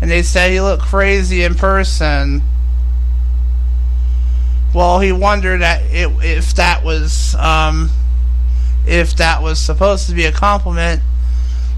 and 0.01 0.11
they 0.11 0.23
said 0.23 0.51
he 0.51 0.61
looked 0.61 0.83
crazy 0.83 1.43
in 1.43 1.55
person. 1.55 2.41
Well, 4.73 4.99
he 4.99 5.11
wondered 5.11 5.61
it, 5.61 6.11
if 6.23 6.53
that 6.55 6.83
was 6.83 7.35
um, 7.35 7.89
if 8.85 9.15
that 9.17 9.41
was 9.41 9.59
supposed 9.59 10.07
to 10.09 10.15
be 10.15 10.25
a 10.25 10.31
compliment. 10.31 11.01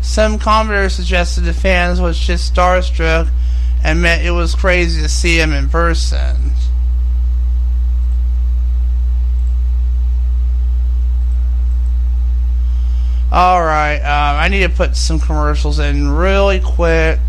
Some 0.02 0.40
commenters 0.40 0.92
suggested 0.92 1.42
the 1.42 1.54
fans 1.54 2.00
was 2.00 2.18
just 2.18 2.54
starstruck 2.54 3.30
and 3.84 4.02
meant 4.02 4.26
it 4.26 4.32
was 4.32 4.56
crazy 4.56 5.02
to 5.02 5.10
see 5.10 5.40
him 5.40 5.54
in 5.54 5.70
person. 5.70 6.52
Alright, 13.32 14.02
um, 14.02 14.38
I 14.40 14.48
need 14.48 14.62
to 14.62 14.70
put 14.70 14.96
some 14.96 15.20
commercials 15.20 15.78
in 15.78 16.10
really 16.10 16.60
quick. 16.60 17.20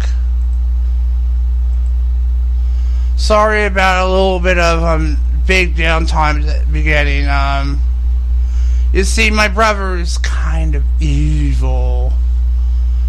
Sorry 3.21 3.67
about 3.67 4.07
a 4.07 4.09
little 4.09 4.41
bit 4.41 4.59
of 4.59 4.83
um, 4.83 5.19
big 5.47 5.77
downtime 5.77 6.43
at 6.49 6.67
the 6.67 6.73
beginning. 6.73 7.29
Um, 7.29 7.81
you 8.93 9.05
see, 9.05 9.31
my 9.31 9.47
brother 9.47 9.97
is 9.97 10.19
kind 10.19 10.75
of 10.75 10.83
evil. 11.01 12.13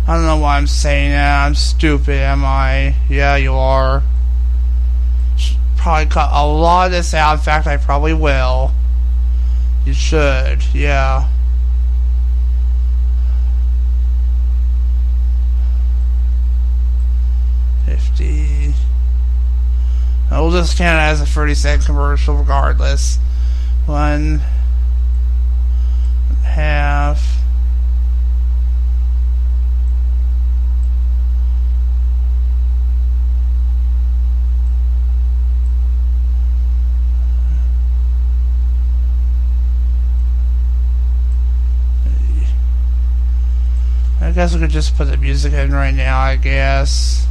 I 0.08 0.16
don't 0.16 0.26
know 0.26 0.38
why 0.38 0.58
I'm 0.58 0.68
saying 0.68 1.12
that. 1.12 1.46
I'm 1.46 1.56
stupid, 1.56 2.18
am 2.18 2.44
I? 2.44 2.96
Yeah, 3.10 3.38
you 3.38 3.54
are. 3.54 4.04
Should 5.38 5.58
probably 5.78 6.08
cut 6.08 6.30
a 6.34 6.46
lot 6.46 6.88
of 6.88 6.92
this 6.92 7.14
out. 7.14 7.34
In 7.34 7.40
fact, 7.40 7.66
I 7.66 7.78
probably 7.78 8.14
will. 8.14 8.72
You 9.86 9.94
should, 9.94 10.64
yeah. 10.74 11.30
Fifty 17.86 18.61
we'll 20.32 20.52
just 20.52 20.78
count 20.78 20.98
it 20.98 21.12
as 21.12 21.22
a 21.22 21.26
thirty-second 21.26 21.86
commercial 21.86 22.36
regardless. 22.36 23.18
One 23.86 24.42
half. 26.44 27.38
I 44.22 44.34
guess 44.34 44.54
we 44.54 44.62
could 44.62 44.70
just 44.70 44.96
put 44.96 45.10
the 45.10 45.18
music 45.18 45.52
in 45.52 45.74
right 45.74 45.94
now, 45.94 46.20
I 46.20 46.38
guess. 46.38 47.28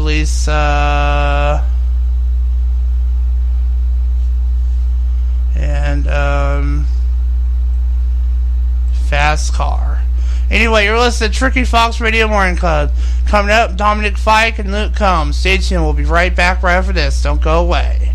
Mona 0.00 0.06
Lisa. 0.06 1.64
And, 5.56 6.08
um, 6.08 6.86
Fast 9.08 9.52
Car. 9.52 10.02
Anyway, 10.50 10.84
you're 10.84 10.98
listening 10.98 11.30
to 11.30 11.36
Tricky 11.36 11.64
Fox 11.64 12.00
Radio 12.00 12.26
Morning 12.26 12.56
Club. 12.56 12.92
Coming 13.26 13.52
up, 13.52 13.76
Dominic 13.76 14.16
Fike 14.16 14.58
and 14.58 14.72
Luke 14.72 14.94
Combs. 14.94 15.36
Stay 15.36 15.58
tuned. 15.58 15.84
We'll 15.84 15.92
be 15.92 16.04
right 16.04 16.34
back 16.34 16.62
right 16.62 16.74
after 16.76 16.92
this. 16.92 17.22
Don't 17.22 17.42
go 17.42 17.60
away. 17.60 18.14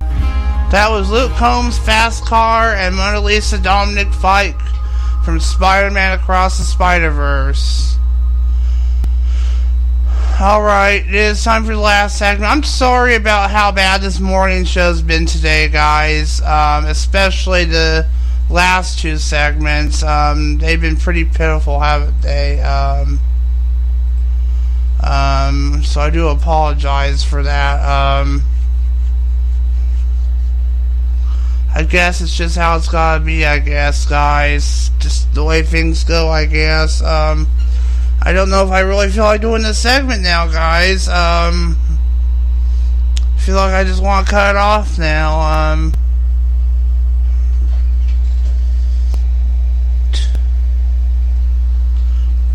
That 0.00 0.88
was 0.90 1.08
Luke 1.08 1.32
Combs, 1.32 1.78
Fast 1.78 2.24
Car, 2.24 2.74
and 2.74 2.96
Mona 2.96 3.20
Lisa 3.20 3.58
Dominic 3.58 4.12
Fike 4.12 4.60
from 5.24 5.38
Spider-Man 5.38 6.18
Across 6.18 6.58
the 6.58 6.64
Spider-Verse. 10.34 10.40
Alright, 10.40 11.06
it 11.06 11.14
is 11.14 11.44
time 11.44 11.64
for 11.64 11.74
the 11.74 11.80
last 11.80 12.18
segment. 12.18 12.50
I'm 12.50 12.62
sorry 12.62 13.14
about 13.14 13.50
how 13.50 13.72
bad 13.72 14.02
this 14.02 14.20
morning 14.20 14.64
show's 14.64 15.02
been 15.02 15.26
today, 15.26 15.68
guys. 15.68 16.40
Um, 16.42 16.86
especially 16.86 17.64
the 17.64 18.06
last 18.50 18.98
two 18.98 19.16
segments. 19.16 20.02
Um, 20.02 20.58
they've 20.58 20.80
been 20.80 20.96
pretty 20.96 21.24
pitiful, 21.24 21.80
haven't 21.80 22.20
they? 22.20 22.60
Um, 22.60 23.20
um, 25.02 25.82
so 25.84 26.00
I 26.00 26.10
do 26.10 26.28
apologize 26.28 27.22
for 27.24 27.42
that. 27.42 27.80
Um, 27.82 28.42
I 31.74 31.82
guess 31.82 32.20
it's 32.20 32.36
just 32.36 32.56
how 32.56 32.76
it's 32.76 32.88
gotta 32.88 33.24
be, 33.24 33.44
I 33.44 33.58
guess, 33.58 34.06
guys. 34.06 34.90
Just 35.00 35.34
the 35.34 35.44
way 35.44 35.62
things 35.62 36.04
go, 36.04 36.28
I 36.28 36.46
guess. 36.46 37.02
Um, 37.02 37.48
I 38.22 38.32
don't 38.32 38.48
know 38.48 38.64
if 38.64 38.70
I 38.70 38.80
really 38.80 39.10
feel 39.10 39.24
like 39.24 39.40
doing 39.40 39.62
this 39.62 39.78
segment 39.78 40.22
now, 40.22 40.46
guys. 40.46 41.08
Um, 41.08 41.76
feel 43.44 43.56
like 43.56 43.74
I 43.74 43.84
just 43.84 44.02
want 44.02 44.26
to 44.26 44.30
cut 44.30 44.56
it 44.56 44.58
off 44.58 44.98
now. 44.98 45.72
Um, 45.72 45.92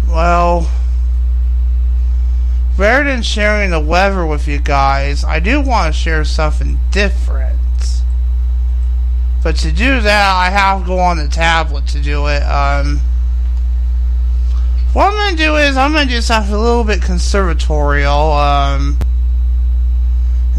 well, 0.07 0.67
rather 2.75 3.03
than 3.03 3.21
sharing 3.21 3.69
the 3.69 3.79
weather 3.79 4.25
with 4.25 4.47
you 4.47 4.57
guys, 4.57 5.23
I 5.23 5.39
do 5.39 5.61
want 5.61 5.93
to 5.93 5.99
share 5.99 6.25
something 6.25 6.79
different. 6.91 7.59
But 9.43 9.55
to 9.57 9.71
do 9.71 10.01
that, 10.01 10.35
I 10.35 10.49
have 10.49 10.81
to 10.81 10.87
go 10.87 10.97
on 10.97 11.17
the 11.17 11.27
tablet 11.27 11.85
to 11.87 12.01
do 12.01 12.27
it. 12.27 12.41
Um, 12.41 13.01
what 14.93 15.13
I'm 15.13 15.35
to 15.37 15.43
do 15.43 15.55
is 15.57 15.77
I'm 15.77 15.93
to 15.93 16.05
do 16.05 16.21
something 16.21 16.53
a 16.53 16.59
little 16.59 16.83
bit 16.83 17.01
conservatorial. 17.01 18.31
Um, 18.31 18.97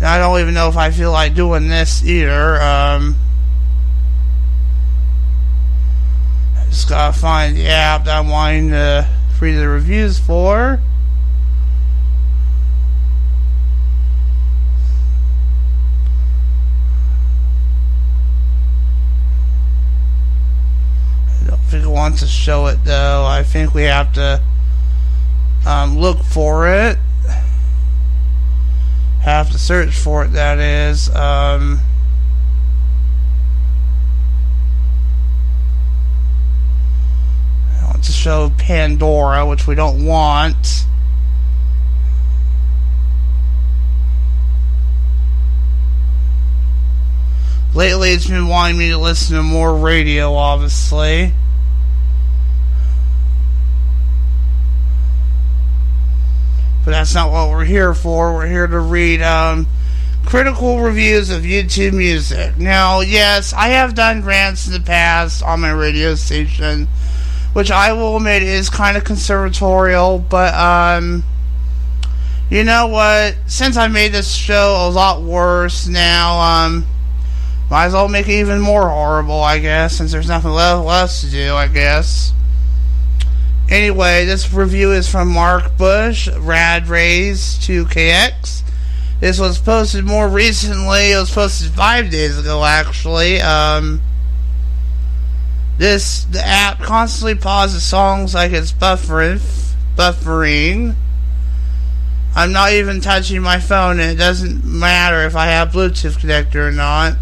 I 0.03 0.19
don't 0.19 0.41
even 0.41 0.55
know 0.55 0.69
if 0.69 0.77
I 0.77 0.91
feel 0.93 1.13
like 1.13 1.35
doing 1.35 1.69
this 1.69 2.05
either. 2.05 2.61
Um, 2.61 3.17
I 6.57 6.65
just 6.71 6.89
got 6.89 7.13
to 7.13 7.21
find 7.21 7.57
the 7.57 7.67
app 7.67 8.05
that 8.05 8.19
I'm 8.19 8.29
wanting 8.29 8.71
to 8.71 9.09
read 9.41 9.55
the 9.55 9.69
reviews 9.69 10.19
for. 10.19 10.81
Think 21.71 21.85
I 21.85 21.89
want 21.89 22.19
to 22.19 22.27
show 22.27 22.67
it 22.67 22.83
though. 22.85 23.25
I 23.25 23.45
think 23.45 23.75
we 23.75 23.85
have 23.85 24.13
to 24.15 24.43
um, 25.65 25.97
look 25.99 26.19
for 26.19 26.67
it. 26.67 26.99
Have 29.23 29.53
to 29.53 29.59
search 29.59 29.97
for 29.97 30.25
it, 30.25 30.33
that 30.33 30.59
is. 30.59 31.09
Um, 31.11 31.79
I 37.81 37.85
want 37.85 38.03
to 38.03 38.13
show 38.13 38.51
Pandora, 38.59 39.47
which 39.47 39.69
we 39.69 39.77
don't 39.77 40.05
want. 40.05 40.87
Lately, 47.73 48.11
it's 48.11 48.27
been 48.27 48.49
wanting 48.49 48.77
me 48.77 48.89
to 48.89 48.99
listen 48.99 49.37
to 49.37 49.45
more 49.45 49.73
radio, 49.77 50.35
obviously. 50.35 51.33
But 56.91 56.97
that's 56.97 57.15
not 57.15 57.31
what 57.31 57.51
we're 57.51 57.65
here 57.65 57.95
for. 57.95 58.35
We're 58.35 58.49
here 58.49 58.67
to 58.67 58.81
read 58.81 59.23
um, 59.23 59.69
critical 60.27 60.81
reviews 60.81 61.31
of 61.31 61.43
YouTube 61.43 61.93
music. 61.93 62.59
Now, 62.59 62.99
yes, 62.99 63.53
I 63.53 63.69
have 63.69 63.95
done 63.95 64.25
rants 64.25 64.67
in 64.67 64.73
the 64.73 64.81
past 64.81 65.41
on 65.45 65.61
my 65.61 65.71
radio 65.71 66.17
station, 66.17 66.89
which 67.53 67.71
I 67.71 67.93
will 67.93 68.17
admit 68.17 68.43
is 68.43 68.69
kind 68.71 68.97
of 68.97 69.05
conservatorial, 69.05 70.19
but 70.19 70.53
um, 70.53 71.23
you 72.51 72.65
know 72.65 72.89
what? 72.89 73.37
Since 73.47 73.77
I 73.77 73.87
made 73.87 74.11
this 74.11 74.35
show 74.35 74.89
a 74.89 74.91
lot 74.91 75.23
worse 75.23 75.87
now, 75.87 76.41
um, 76.41 76.87
might 77.71 77.85
as 77.85 77.93
well 77.93 78.09
make 78.09 78.27
it 78.27 78.33
even 78.41 78.59
more 78.59 78.89
horrible, 78.89 79.41
I 79.41 79.61
guess, 79.61 79.97
since 79.97 80.11
there's 80.11 80.27
nothing 80.27 80.51
left 80.51 81.21
to 81.21 81.31
do, 81.31 81.55
I 81.55 81.69
guess. 81.69 82.33
Anyway, 83.71 84.25
this 84.25 84.53
review 84.53 84.91
is 84.91 85.09
from 85.09 85.29
Mark 85.29 85.77
Bush, 85.79 86.29
Rad 86.29 86.89
Rays 86.89 87.57
2KX. 87.61 88.63
This 89.21 89.39
was 89.39 89.59
posted 89.59 90.05
more 90.05 90.29
recently. 90.29 91.13
It 91.13 91.17
was 91.17 91.31
posted 91.31 91.71
five 91.71 92.11
days 92.11 92.37
ago, 92.37 92.65
actually. 92.65 93.41
Um, 93.41 94.01
this 95.79 96.25
the 96.25 96.45
app 96.45 96.81
constantly 96.81 97.37
pauses 97.37 97.85
songs 97.85 98.35
like 98.35 98.51
it's 98.51 98.73
buffering. 98.73 99.41
Buffering. 99.95 100.97
I'm 102.35 102.51
not 102.51 102.73
even 102.73 103.01
touching 103.01 103.41
my 103.41 103.61
phone, 103.61 104.01
and 104.01 104.11
it 104.11 104.17
doesn't 104.17 104.65
matter 104.65 105.25
if 105.27 105.37
I 105.37 105.47
have 105.47 105.71
Bluetooth 105.71 106.19
connector 106.19 106.69
or 106.69 106.73
not. 106.73 107.15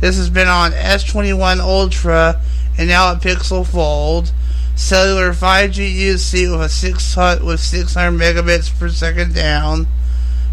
This 0.00 0.16
has 0.16 0.30
been 0.30 0.48
on 0.48 0.72
S21 0.72 1.58
Ultra 1.58 2.40
and 2.78 2.88
now 2.88 3.10
a 3.10 3.16
Pixel 3.16 3.66
Fold 3.66 4.32
cellular 4.76 5.32
5G 5.32 5.96
UC 5.96 6.52
with 6.52 6.60
a 6.60 6.68
600 6.68 7.42
with 7.42 7.60
600 7.60 8.20
megabits 8.20 8.78
per 8.78 8.88
second 8.90 9.34
down, 9.34 9.86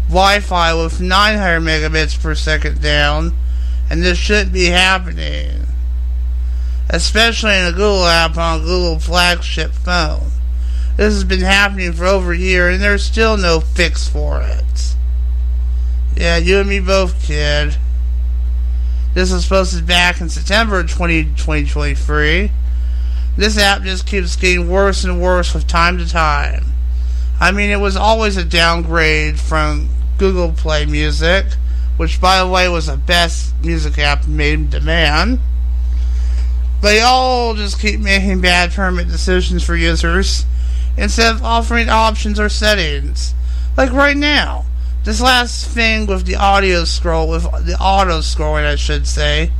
Wi-Fi 0.08 0.74
with 0.74 1.00
900 1.00 1.60
megabits 1.60 2.20
per 2.20 2.34
second 2.34 2.80
down, 2.80 3.32
and 3.88 4.02
this 4.02 4.18
shouldn't 4.18 4.52
be 4.52 4.66
happening, 4.66 5.66
especially 6.88 7.56
in 7.56 7.66
a 7.66 7.72
Google 7.72 8.06
app 8.06 8.36
on 8.36 8.60
a 8.60 8.64
Google 8.64 8.98
flagship 8.98 9.72
phone. 9.72 10.30
This 10.96 11.12
has 11.12 11.24
been 11.24 11.40
happening 11.40 11.92
for 11.92 12.06
over 12.06 12.32
a 12.32 12.38
year, 12.38 12.70
and 12.70 12.82
there's 12.82 13.04
still 13.04 13.36
no 13.36 13.60
fix 13.60 14.08
for 14.08 14.40
it. 14.40 14.94
Yeah, 16.16 16.38
you 16.38 16.58
and 16.60 16.68
me 16.68 16.80
both, 16.80 17.22
kid. 17.24 17.76
This 19.12 19.32
was 19.32 19.46
posted 19.46 19.86
back 19.86 20.20
in 20.20 20.28
September 20.28 20.82
20, 20.82 21.24
2023. 21.24 22.50
This 23.36 23.58
app 23.58 23.82
just 23.82 24.06
keeps 24.06 24.36
getting 24.36 24.68
worse 24.68 25.04
and 25.04 25.20
worse 25.20 25.54
with 25.54 25.66
time 25.66 25.98
to 25.98 26.08
time. 26.08 26.64
I 27.40 27.50
mean, 27.50 27.70
it 27.70 27.80
was 27.80 27.96
always 27.96 28.36
a 28.36 28.44
downgrade 28.44 29.40
from 29.40 29.88
Google 30.18 30.52
Play 30.52 30.86
Music, 30.86 31.46
which, 31.96 32.20
by 32.20 32.38
the 32.38 32.48
way, 32.48 32.68
was 32.68 32.86
the 32.86 32.96
best 32.96 33.54
music 33.62 33.98
app 33.98 34.26
made 34.28 34.70
to 34.70 34.80
man. 34.80 35.40
They 36.80 37.00
all 37.00 37.54
just 37.54 37.80
keep 37.80 37.98
making 37.98 38.40
bad 38.40 38.72
permit 38.72 39.08
decisions 39.08 39.64
for 39.64 39.74
users 39.74 40.44
instead 40.96 41.34
of 41.34 41.42
offering 41.42 41.88
options 41.88 42.38
or 42.38 42.48
settings. 42.48 43.34
Like 43.76 43.90
right 43.90 44.16
now, 44.16 44.66
this 45.02 45.20
last 45.20 45.66
thing 45.68 46.06
with 46.06 46.24
the 46.24 46.36
audio 46.36 46.84
scroll, 46.84 47.28
with 47.28 47.42
the 47.66 47.76
auto 47.80 48.20
scrolling, 48.20 48.64
I 48.64 48.76
should 48.76 49.06
say, 49.06 49.50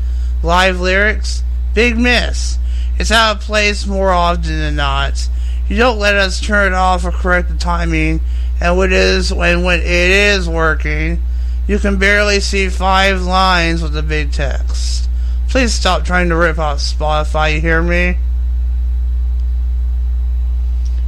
live 0.43 0.81
lyrics, 0.81 1.43
big 1.75 1.99
miss. 1.99 2.59
It's 2.99 3.11
out 3.11 3.37
of 3.37 3.43
place 3.43 3.87
more 3.87 4.11
often 4.11 4.59
than 4.59 4.77
not. 4.77 5.29
You 5.69 5.77
don't 5.77 5.99
let 5.99 6.15
us 6.15 6.41
turn 6.41 6.73
it 6.73 6.77
off 6.77 7.05
or 7.05 7.11
correct 7.11 7.49
the 7.49 7.57
timing, 7.57 8.21
and 8.61 8.79
when 8.79 8.93
it 8.93 8.99
is 8.99 9.33
when 9.33 9.65
when 9.65 9.81
it 9.81 9.87
is 9.87 10.49
working, 10.49 11.21
you 11.67 11.79
can 11.79 11.99
barely 11.99 12.41
see 12.41 12.69
five 12.69 13.23
lines 13.23 13.83
with 13.83 13.95
the 13.95 14.03
big 14.03 14.33
text. 14.33 15.09
Please 15.49 15.73
stop 15.73 16.05
trying 16.05 16.29
to 16.29 16.37
rip 16.37 16.59
off 16.59 16.79
Spotify. 16.79 17.55
You 17.55 17.61
hear 17.61 17.83
me? 17.83 18.19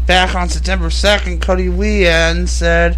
Back 0.06 0.34
on 0.36 0.48
September 0.48 0.86
2nd, 0.86 1.42
Cody 1.42 1.68
Wien 1.68 2.46
said, 2.46 2.96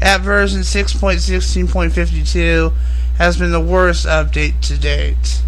App 0.00 0.22
version 0.22 0.62
6.16.52 0.62 2.72
has 3.18 3.36
been 3.36 3.52
the 3.52 3.60
worst 3.60 4.06
update 4.06 4.62
to 4.62 4.78
date. 4.78 5.42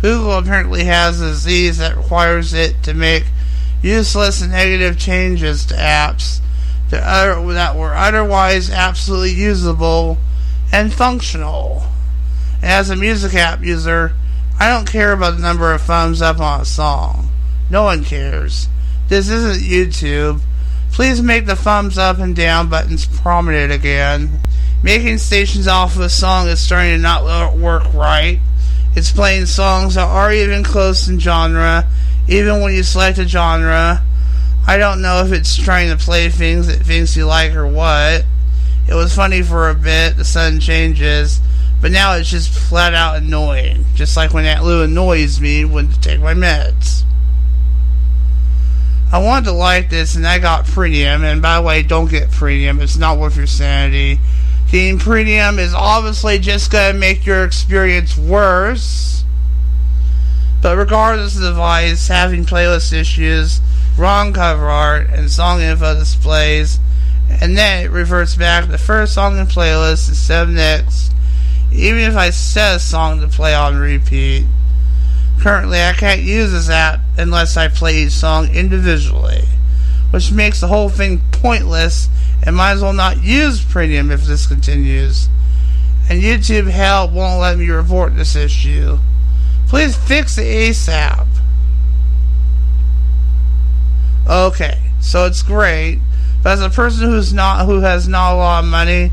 Google 0.00 0.38
apparently 0.38 0.84
has 0.84 1.20
a 1.20 1.26
disease 1.26 1.78
that 1.78 1.96
requires 1.96 2.54
it 2.54 2.82
to 2.84 2.94
make 2.94 3.24
useless 3.82 4.40
and 4.40 4.52
negative 4.52 4.98
changes 4.98 5.66
to 5.66 5.74
apps 5.74 6.40
that, 6.90 7.44
that 7.54 7.76
were 7.76 7.94
otherwise 7.94 8.70
absolutely 8.70 9.32
usable 9.32 10.18
and 10.72 10.92
functional. 10.92 11.82
As 12.62 12.90
a 12.90 12.96
music 12.96 13.34
app 13.34 13.62
user, 13.62 14.14
I 14.58 14.68
don't 14.68 14.90
care 14.90 15.12
about 15.12 15.36
the 15.36 15.42
number 15.42 15.72
of 15.72 15.82
thumbs 15.82 16.20
up 16.20 16.40
on 16.40 16.60
a 16.60 16.64
song. 16.64 17.30
No 17.70 17.84
one 17.84 18.04
cares. 18.04 18.68
This 19.08 19.28
isn't 19.28 19.64
YouTube. 19.64 20.40
Please 20.92 21.22
make 21.22 21.46
the 21.46 21.54
thumbs 21.56 21.98
up 21.98 22.18
and 22.18 22.34
down 22.34 22.68
buttons 22.68 23.06
prominent 23.06 23.72
again. 23.72 24.40
Making 24.82 25.18
stations 25.18 25.68
off 25.68 25.96
of 25.96 26.02
a 26.02 26.08
song 26.08 26.48
is 26.48 26.60
starting 26.60 26.92
to 26.92 26.98
not 26.98 27.56
work 27.56 27.92
right. 27.94 28.40
It's 28.98 29.12
playing 29.12 29.46
songs 29.46 29.94
that 29.94 30.08
are 30.08 30.32
even 30.32 30.64
close 30.64 31.06
in 31.06 31.20
genre, 31.20 31.86
even 32.26 32.62
when 32.62 32.74
you 32.74 32.82
select 32.82 33.18
a 33.18 33.28
genre. 33.28 34.02
I 34.66 34.76
don't 34.76 35.00
know 35.00 35.22
if 35.24 35.30
it's 35.30 35.54
trying 35.54 35.96
to 35.96 36.04
play 36.04 36.28
things 36.30 36.66
it 36.66 36.80
thinks 36.80 37.16
you 37.16 37.24
like 37.24 37.54
or 37.54 37.64
what. 37.64 38.24
It 38.88 38.94
was 38.94 39.14
funny 39.14 39.42
for 39.42 39.70
a 39.70 39.74
bit, 39.76 40.16
the 40.16 40.24
sudden 40.24 40.58
changes, 40.58 41.38
but 41.80 41.92
now 41.92 42.14
it's 42.14 42.28
just 42.28 42.50
flat 42.50 42.92
out 42.92 43.18
annoying. 43.18 43.84
Just 43.94 44.16
like 44.16 44.34
when 44.34 44.44
Aunt 44.44 44.64
Lou 44.64 44.82
annoys 44.82 45.40
me 45.40 45.64
when 45.64 45.92
to 45.92 46.00
take 46.00 46.18
my 46.18 46.34
meds. 46.34 47.04
I 49.12 49.22
wanted 49.22 49.44
to 49.44 49.52
like 49.52 49.90
this 49.90 50.16
and 50.16 50.26
I 50.26 50.40
got 50.40 50.66
premium, 50.66 51.22
and 51.22 51.40
by 51.40 51.54
the 51.54 51.62
way, 51.62 51.84
don't 51.84 52.10
get 52.10 52.32
premium, 52.32 52.80
it's 52.80 52.96
not 52.96 53.16
worth 53.16 53.36
your 53.36 53.46
sanity. 53.46 54.18
Getting 54.70 54.98
premium 54.98 55.58
is 55.58 55.72
obviously 55.72 56.38
just 56.38 56.70
going 56.70 56.92
to 56.92 56.98
make 56.98 57.24
your 57.24 57.44
experience 57.44 58.18
worse. 58.18 59.24
But 60.60 60.76
regardless 60.76 61.36
of 61.36 61.42
the 61.42 61.48
device, 61.50 62.08
having 62.08 62.44
playlist 62.44 62.92
issues, 62.92 63.60
wrong 63.96 64.34
cover 64.34 64.68
art, 64.68 65.08
and 65.10 65.30
song 65.30 65.62
info 65.62 65.94
displays, 65.94 66.78
and 67.40 67.56
then 67.56 67.84
it 67.84 67.90
reverts 67.90 68.34
back 68.34 68.64
to 68.64 68.70
the 68.70 68.76
first 68.76 69.14
song 69.14 69.38
in 69.38 69.46
playlist 69.46 70.08
instead 70.08 70.48
of 70.48 70.54
next, 70.54 71.12
even 71.72 72.00
if 72.00 72.16
I 72.16 72.28
set 72.28 72.76
a 72.76 72.78
song 72.78 73.20
to 73.20 73.28
play 73.28 73.54
on 73.54 73.76
repeat. 73.76 74.44
Currently, 75.40 75.80
I 75.80 75.92
can't 75.92 76.20
use 76.20 76.52
this 76.52 76.68
app 76.68 77.00
unless 77.16 77.56
I 77.56 77.68
play 77.68 78.02
each 78.02 78.12
song 78.12 78.48
individually, 78.54 79.44
which 80.10 80.32
makes 80.32 80.60
the 80.60 80.66
whole 80.66 80.90
thing 80.90 81.22
pointless 81.32 82.08
and 82.48 82.56
might 82.56 82.70
as 82.70 82.80
well 82.80 82.94
not 82.94 83.22
use 83.22 83.62
Premium 83.62 84.10
if 84.10 84.22
this 84.22 84.46
continues. 84.46 85.28
And 86.08 86.22
YouTube 86.22 86.70
Help 86.70 87.12
won't 87.12 87.42
let 87.42 87.58
me 87.58 87.68
report 87.68 88.16
this 88.16 88.34
issue. 88.34 88.98
Please 89.66 89.94
fix 89.94 90.38
it 90.38 90.46
ASAP. 90.46 91.26
Okay, 94.26 94.80
so 94.98 95.26
it's 95.26 95.42
great, 95.42 95.98
but 96.42 96.52
as 96.52 96.62
a 96.62 96.70
person 96.70 97.10
who's 97.10 97.34
not 97.34 97.66
who 97.66 97.80
has 97.80 98.08
not 98.08 98.32
a 98.32 98.36
lot 98.36 98.64
of 98.64 98.70
money, 98.70 99.12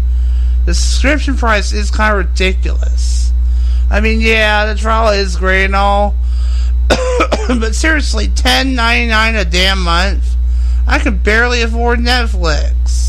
the 0.65 0.73
subscription 0.73 1.35
price 1.35 1.73
is 1.73 1.91
kind 1.91 2.17
of 2.17 2.25
ridiculous. 2.25 3.33
I 3.91 3.99
mean, 3.99 4.21
yeah, 4.21 4.65
the 4.65 4.79
trial 4.79 5.09
is 5.09 5.35
great 5.35 5.65
and 5.65 5.75
all, 5.75 6.15
but 7.49 7.75
seriously, 7.75 8.29
ten 8.29 8.75
ninety 8.75 9.09
nine 9.09 9.35
a 9.35 9.43
damn 9.43 9.83
month. 9.83 10.37
I 10.87 10.99
can 10.99 11.17
barely 11.17 11.63
afford 11.63 11.99
Netflix. 11.99 13.04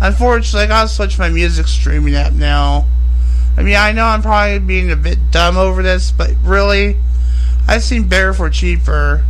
Unfortunately, 0.00 0.62
I 0.62 0.66
gotta 0.66 0.88
switch 0.88 1.18
my 1.18 1.28
music 1.28 1.66
streaming 1.66 2.14
app 2.14 2.32
now. 2.32 2.86
I 3.56 3.62
mean, 3.62 3.76
I 3.76 3.92
know 3.92 4.04
I'm 4.04 4.22
probably 4.22 4.58
being 4.58 4.90
a 4.90 4.96
bit 4.96 5.30
dumb 5.30 5.56
over 5.56 5.82
this, 5.82 6.10
but 6.10 6.30
really, 6.42 6.96
I've 7.68 7.82
seen 7.82 8.08
better 8.08 8.32
for 8.32 8.48
cheaper. 8.48 9.24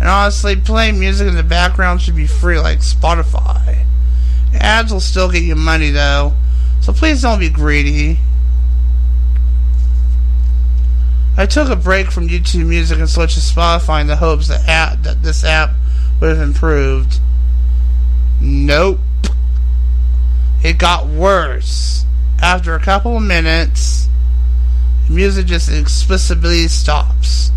And 0.00 0.08
honestly, 0.08 0.56
playing 0.56 0.98
music 0.98 1.28
in 1.28 1.36
the 1.36 1.42
background 1.42 2.00
should 2.00 2.16
be 2.16 2.26
free 2.26 2.58
like 2.58 2.80
Spotify. 2.80 3.84
Ads 4.54 4.92
will 4.92 5.00
still 5.00 5.30
get 5.30 5.42
you 5.42 5.54
money 5.54 5.90
though, 5.90 6.34
so 6.80 6.92
please 6.92 7.22
don't 7.22 7.40
be 7.40 7.50
greedy. 7.50 8.18
I 11.36 11.46
took 11.46 11.68
a 11.68 11.76
break 11.76 12.10
from 12.10 12.28
YouTube 12.28 12.66
Music 12.66 12.98
and 12.98 13.08
switched 13.08 13.34
to 13.34 13.40
Spotify 13.40 14.00
in 14.00 14.08
the 14.08 14.16
hopes 14.16 14.48
that, 14.48 14.66
app, 14.68 15.02
that 15.04 15.22
this 15.22 15.44
app 15.44 15.70
would 16.20 16.36
have 16.36 16.40
improved. 16.40 17.20
Nope. 18.40 18.98
It 20.62 20.78
got 20.78 21.06
worse. 21.06 22.04
After 22.40 22.74
a 22.74 22.80
couple 22.80 23.16
of 23.16 23.22
minutes, 23.22 24.08
music 25.08 25.46
just 25.46 25.70
explicitly 25.70 26.68
stops. 26.68 27.50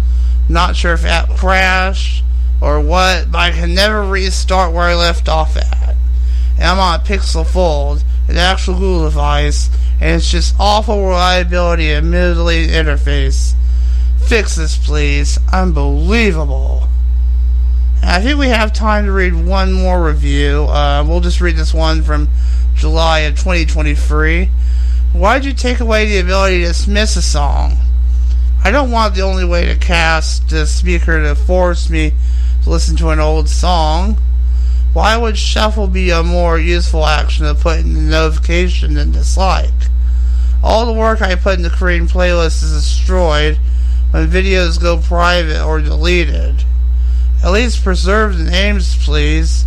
Not 0.48 0.76
sure 0.76 0.94
if 0.94 1.06
app 1.06 1.30
crashed 1.30 2.24
or 2.62 2.80
what, 2.80 3.32
but 3.32 3.38
I 3.40 3.52
can 3.52 3.74
never 3.74 4.04
restart 4.04 4.74
where 4.74 4.84
I 4.84 4.96
left 4.96 5.28
off 5.28 5.58
at. 5.58 5.96
And 6.56 6.66
I'm 6.66 6.80
on 6.80 7.00
a 7.00 7.04
Pixel 7.04 7.46
Fold, 7.46 8.04
an 8.28 8.38
actual 8.38 8.76
Google 8.76 9.06
device, 9.06 9.70
and 10.00 10.16
it's 10.16 10.30
just 10.30 10.56
awful 10.60 11.06
reliability 11.06 11.92
and 11.92 12.12
middling 12.12 12.70
interface. 12.70 13.54
Fix 14.28 14.56
this, 14.56 14.78
please. 14.78 15.40
Unbelievable. 15.52 16.88
I 18.04 18.22
think 18.22 18.40
we 18.40 18.48
have 18.48 18.74
time 18.74 19.06
to 19.06 19.12
read 19.12 19.34
one 19.34 19.74
more 19.74 20.04
review. 20.04 20.64
Uh, 20.64 21.04
we'll 21.08 21.20
just 21.20 21.42
read 21.42 21.56
this 21.56 21.74
one 21.74 22.02
from 22.02 22.30
July 22.82 23.20
of 23.20 23.36
2023. 23.36 24.50
Why'd 25.14 25.46
you 25.46 25.54
take 25.54 25.80
away 25.80 26.08
the 26.08 26.18
ability 26.18 26.62
to 26.62 26.70
dismiss 26.70 27.16
a 27.16 27.22
song? 27.22 27.78
I 28.64 28.72
don't 28.72 28.90
want 28.90 29.14
the 29.14 29.22
only 29.22 29.46
way 29.46 29.66
to 29.66 29.78
cast 29.78 30.50
the 30.50 30.66
speaker 30.66 31.22
to 31.22 31.36
force 31.36 31.92
me 31.92 32.14
to 32.64 32.70
listen 32.72 32.96
to 32.96 33.10
an 33.10 33.20
old 33.20 33.50
song. 33.50 34.18
Why 34.94 35.16
would 35.16 35.38
shuffle 35.38 35.86
be 35.86 36.10
a 36.10 36.24
more 36.24 36.58
useful 36.58 37.06
action 37.06 37.46
to 37.46 37.54
put 37.54 37.82
in 37.82 37.94
the 37.94 38.00
notification 38.00 38.96
than 38.96 39.12
dislike? 39.12 39.70
All 40.64 40.88
the 40.88 41.00
work 41.00 41.22
I 41.22 41.36
put 41.36 41.60
into 41.60 41.70
creating 41.70 42.08
playlists 42.08 42.64
is 42.64 42.74
destroyed 42.74 43.60
when 44.10 44.28
videos 44.28 44.82
go 44.82 44.98
private 44.98 45.64
or 45.64 45.82
deleted. 45.82 46.64
At 47.44 47.52
least 47.52 47.84
preserve 47.84 48.40
the 48.40 48.50
names, 48.50 49.06
please. 49.06 49.66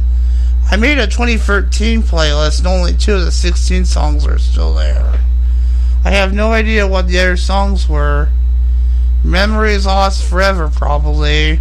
I 0.74 0.76
made 0.76 0.98
a 0.98 1.06
2013 1.06 2.02
playlist 2.02 2.58
and 2.58 2.66
only 2.66 2.94
two 2.94 3.14
of 3.14 3.24
the 3.24 3.30
16 3.30 3.84
songs 3.84 4.26
are 4.26 4.40
still 4.40 4.74
there. 4.74 5.20
I 6.04 6.10
have 6.10 6.34
no 6.34 6.50
idea 6.50 6.84
what 6.84 7.06
the 7.06 7.16
other 7.20 7.36
songs 7.36 7.88
were. 7.88 8.30
Memories 9.22 9.86
lost 9.86 10.28
forever, 10.28 10.68
probably. 10.68 11.60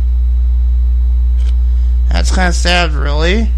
That's 2.09 2.33
kind 2.33 2.47
of 2.47 2.55
sad, 2.55 2.93
really. 2.93 3.49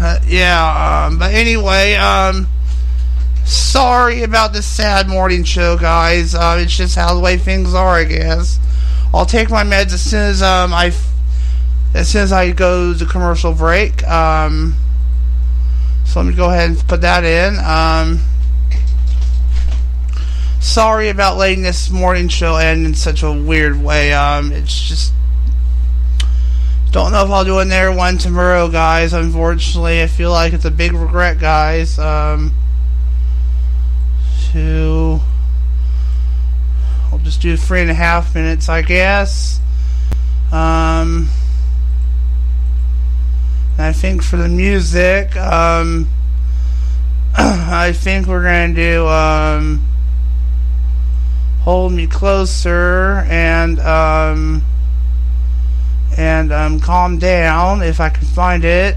Uh, 0.00 0.18
yeah, 0.26 1.04
um, 1.04 1.18
but 1.18 1.34
anyway, 1.34 1.96
um, 1.96 2.48
sorry 3.44 4.22
about 4.22 4.54
this 4.54 4.64
sad 4.64 5.06
morning 5.06 5.44
show, 5.44 5.76
guys. 5.76 6.34
Uh, 6.34 6.56
it's 6.60 6.74
just 6.74 6.96
how 6.96 7.12
the 7.12 7.20
way 7.20 7.36
things 7.36 7.74
are, 7.74 7.96
I 7.96 8.04
guess. 8.04 8.58
I'll 9.12 9.26
take 9.26 9.50
my 9.50 9.64
meds 9.64 9.92
as 9.92 10.00
soon 10.00 10.22
as 10.22 10.40
um 10.40 10.72
I, 10.72 10.94
as 11.94 12.08
soon 12.08 12.22
as 12.22 12.32
I 12.32 12.50
go 12.52 12.94
to 12.94 13.06
commercial 13.06 13.52
break. 13.52 14.06
Um, 14.06 14.74
so 16.04 16.20
let 16.20 16.28
me 16.28 16.34
go 16.34 16.50
ahead 16.50 16.70
and 16.70 16.78
put 16.88 17.00
that 17.00 17.24
in. 17.24 17.58
Um, 17.58 18.20
sorry 20.60 21.08
about 21.08 21.36
letting 21.36 21.62
this 21.62 21.90
morning 21.90 22.28
show 22.28 22.56
end 22.56 22.86
in 22.86 22.94
such 22.94 23.22
a 23.22 23.32
weird 23.32 23.82
way. 23.82 24.12
Um, 24.12 24.52
it's 24.52 24.88
just 24.88 25.12
don't 26.96 27.12
know 27.12 27.24
if 27.24 27.30
I'll 27.30 27.44
do 27.44 27.58
another 27.58 27.92
one 27.92 28.16
tomorrow, 28.16 28.68
guys. 28.68 29.12
Unfortunately, 29.12 30.02
I 30.02 30.06
feel 30.06 30.30
like 30.30 30.54
it's 30.54 30.64
a 30.64 30.70
big 30.70 30.92
regret, 30.92 31.38
guys. 31.38 31.98
Um, 31.98 32.52
to 34.52 35.20
I'll 37.12 37.18
just 37.18 37.42
do 37.42 37.56
three 37.56 37.82
and 37.82 37.90
a 37.90 37.94
half 37.94 38.34
minutes, 38.34 38.70
I 38.70 38.80
guess. 38.80 39.60
Um, 40.50 41.28
I 43.78 43.92
think 43.92 44.22
for 44.22 44.36
the 44.36 44.48
music, 44.48 45.36
um, 45.36 46.08
I 47.36 47.92
think 47.92 48.26
we're 48.26 48.42
gonna 48.42 48.74
do 48.74 49.06
um, 49.06 49.82
"Hold 51.60 51.92
Me 51.92 52.06
Closer" 52.06 53.24
and 53.28 53.78
um, 53.80 54.62
and 56.16 56.52
um, 56.52 56.80
calm 56.80 57.18
down 57.18 57.82
if 57.82 58.00
I 58.00 58.08
can 58.08 58.26
find 58.26 58.64
it. 58.64 58.96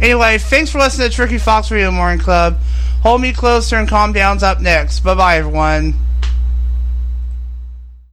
Anyway, 0.00 0.38
thanks 0.38 0.70
for 0.70 0.78
listening 0.78 1.08
to 1.08 1.14
Tricky 1.14 1.38
Fox 1.38 1.70
Radio 1.70 1.90
Morning 1.90 2.18
Club. 2.18 2.58
Hold 3.02 3.20
me 3.20 3.32
closer 3.32 3.76
and 3.76 3.88
calm 3.88 4.12
down's 4.12 4.42
up 4.42 4.60
next. 4.60 5.00
Bye 5.00 5.14
bye, 5.14 5.38
everyone. 5.38 5.94